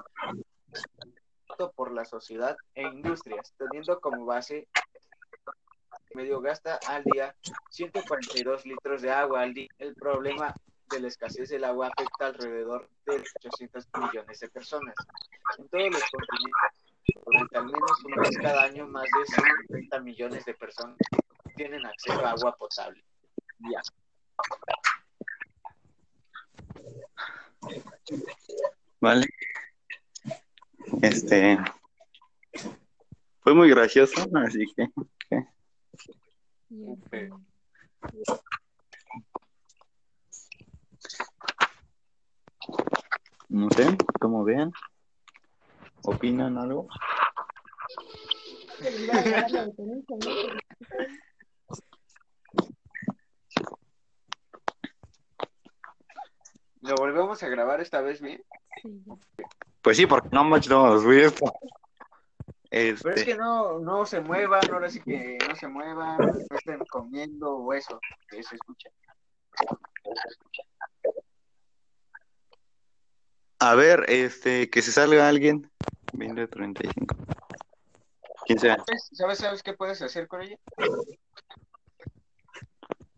por 1.69 1.93
la 1.93 2.05
sociedad 2.05 2.57
e 2.75 2.83
industrias, 2.83 3.53
teniendo 3.59 4.01
como 4.01 4.25
base 4.25 4.69
medio 6.15 6.41
gasta 6.41 6.79
al 6.89 7.05
día 7.05 7.35
142 7.71 8.67
litros 8.67 9.03
de 9.03 9.11
agua 9.11 9.43
al 9.43 9.55
día. 9.55 9.69
El 9.79 9.95
problema 9.95 10.55
de 10.91 11.01
la 11.01 11.09
escasez 11.09 11.49
del 11.51 11.65
agua 11.65 11.89
afecta 11.89 12.27
alrededor 12.27 12.89
de 13.07 13.23
800 13.45 13.87
millones 13.99 14.41
de 14.41 14.49
personas 14.49 14.95
en 15.59 15.69
todos 15.69 15.91
los 15.91 16.03
continentes. 16.11 17.51
Al 17.55 17.67
menos 17.67 18.05
un 18.05 18.21
mes 18.21 18.39
cada 18.41 18.63
año, 18.63 18.87
más 18.87 19.05
de 19.05 19.35
130 19.35 20.01
millones 20.01 20.45
de 20.45 20.55
personas 20.55 20.97
tienen 21.57 21.85
acceso 21.85 22.25
a 22.25 22.31
agua 22.31 22.57
potable. 22.57 23.05
Ya. 23.59 23.83
Vale. 29.01 29.27
Este. 31.03 31.59
Fue 33.41 33.55
muy 33.55 33.71
gracioso, 33.71 34.29
así 34.35 34.65
que. 34.77 34.89
No 43.49 43.69
sé, 43.71 43.97
como 44.21 44.45
vean. 44.45 44.73
¿Opinan 46.03 46.57
algo? 46.57 46.89
¿Lo 56.83 56.95
volvemos 56.97 57.43
a 57.43 57.49
grabar 57.49 57.81
esta 57.81 58.01
vez 58.01 58.21
bien? 58.21 58.43
Pues 59.83 59.97
sí, 59.97 60.07
porque 60.07 60.29
no 60.33 60.45
much 60.45 60.69
no 60.69 60.99
vi 61.01 61.21
esto. 61.21 61.45
Pero 62.71 62.95
es 62.95 63.05
Este, 63.05 63.25
que 63.25 63.35
no, 63.35 63.81
no 63.81 64.07
se 64.07 64.21
muevan, 64.21 64.71
ahora 64.73 64.89
sí 64.89 65.01
que 65.01 65.39
no 65.49 65.57
se 65.57 65.67
muevan, 65.67 66.19
no 66.19 66.57
estén 66.57 66.79
comiendo 66.89 67.57
o 67.57 67.73
eso, 67.73 67.99
que 68.29 68.43
se 68.45 68.55
escucha. 68.55 68.91
a 73.59 73.75
ver, 73.75 74.05
este, 74.09 74.71
que 74.71 74.83
se 74.83 74.93
salga 74.93 75.29
alguien. 75.29 75.69
2035. 76.13 77.17
¿Quién 78.47 78.59
sea? 78.59 78.77
¿Sabes, 78.87 79.09
¿Sabes, 79.13 79.39
sabes 79.39 79.63
qué 79.63 79.73
puedes 79.73 80.01
hacer 80.03 80.29
con 80.29 80.43
ella? 80.43 80.57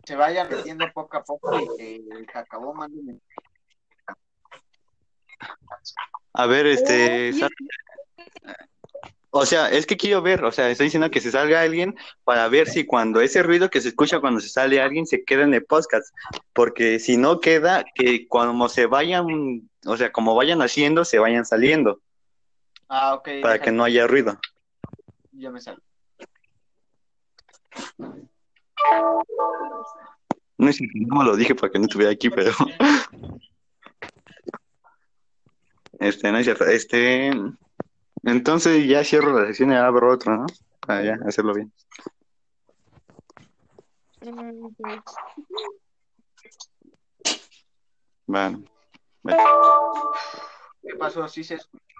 Se 0.04 0.16
vayan 0.16 0.48
metiendo 0.48 0.90
poco 0.92 1.16
a 1.18 1.22
poco 1.22 1.58
y 1.60 1.76
que 1.76 1.96
el 1.96 2.26
acabó 2.34 2.74
manden 2.74 3.20
A 6.42 6.46
ver, 6.46 6.66
este. 6.66 7.32
sal- 7.34 7.50
O 9.30 9.46
sea, 9.46 9.70
es 9.70 9.86
que 9.86 9.96
quiero 9.96 10.20
ver, 10.20 10.44
o 10.44 10.52
sea, 10.52 10.68
estoy 10.68 10.86
diciendo 10.88 11.10
que 11.10 11.20
se 11.20 11.30
salga 11.30 11.62
alguien 11.62 11.94
para 12.24 12.48
ver 12.48 12.68
si 12.68 12.84
cuando 12.84 13.20
ese 13.22 13.42
ruido 13.42 13.70
que 13.70 13.80
se 13.80 13.88
escucha 13.88 14.20
cuando 14.20 14.40
se 14.40 14.48
sale 14.50 14.80
alguien 14.80 15.06
se 15.06 15.24
queda 15.24 15.44
en 15.44 15.54
el 15.54 15.64
podcast. 15.64 16.14
Porque 16.52 16.98
si 16.98 17.16
no 17.16 17.40
queda, 17.40 17.84
que 17.94 18.26
cuando 18.28 18.68
se 18.68 18.84
vayan, 18.86 19.68
o 19.86 19.96
sea, 19.96 20.12
como 20.12 20.34
vayan 20.34 20.60
haciendo, 20.60 21.04
se 21.06 21.18
vayan 21.18 21.46
saliendo, 21.46 22.00
Ah, 22.88 23.14
ok. 23.14 23.28
para 23.40 23.58
que 23.58 23.72
no 23.72 23.84
haya 23.84 24.06
ruido. 24.06 24.38
Ya 25.32 25.50
me 25.50 25.60
salgo. 25.62 25.80
No 30.58 30.68
es 30.68 30.78
no 30.94 31.22
lo 31.22 31.36
dije 31.36 31.54
para 31.54 31.72
que 31.72 31.78
no 31.78 31.86
estuviera 31.86 32.12
aquí, 32.12 32.28
pero. 32.30 32.52
Este, 36.02 36.32
no 36.32 36.38
es 36.38 36.44
cierto. 36.44 36.64
Este. 36.64 37.30
Entonces 38.24 38.86
ya 38.86 39.04
cierro 39.04 39.38
la 39.38 39.46
sesión 39.46 39.72
y 39.72 39.74
abro 39.74 40.12
otro, 40.12 40.36
¿no? 40.36 40.46
Para 40.80 41.02
ya 41.04 41.18
hacerlo 41.26 41.54
bien. 41.54 41.72
Bueno. 48.26 48.62
¿Qué 50.82 50.94
pasó? 50.98 51.28
¿Sí 51.28 51.44
se 51.44 51.54
escuchó? 51.54 51.91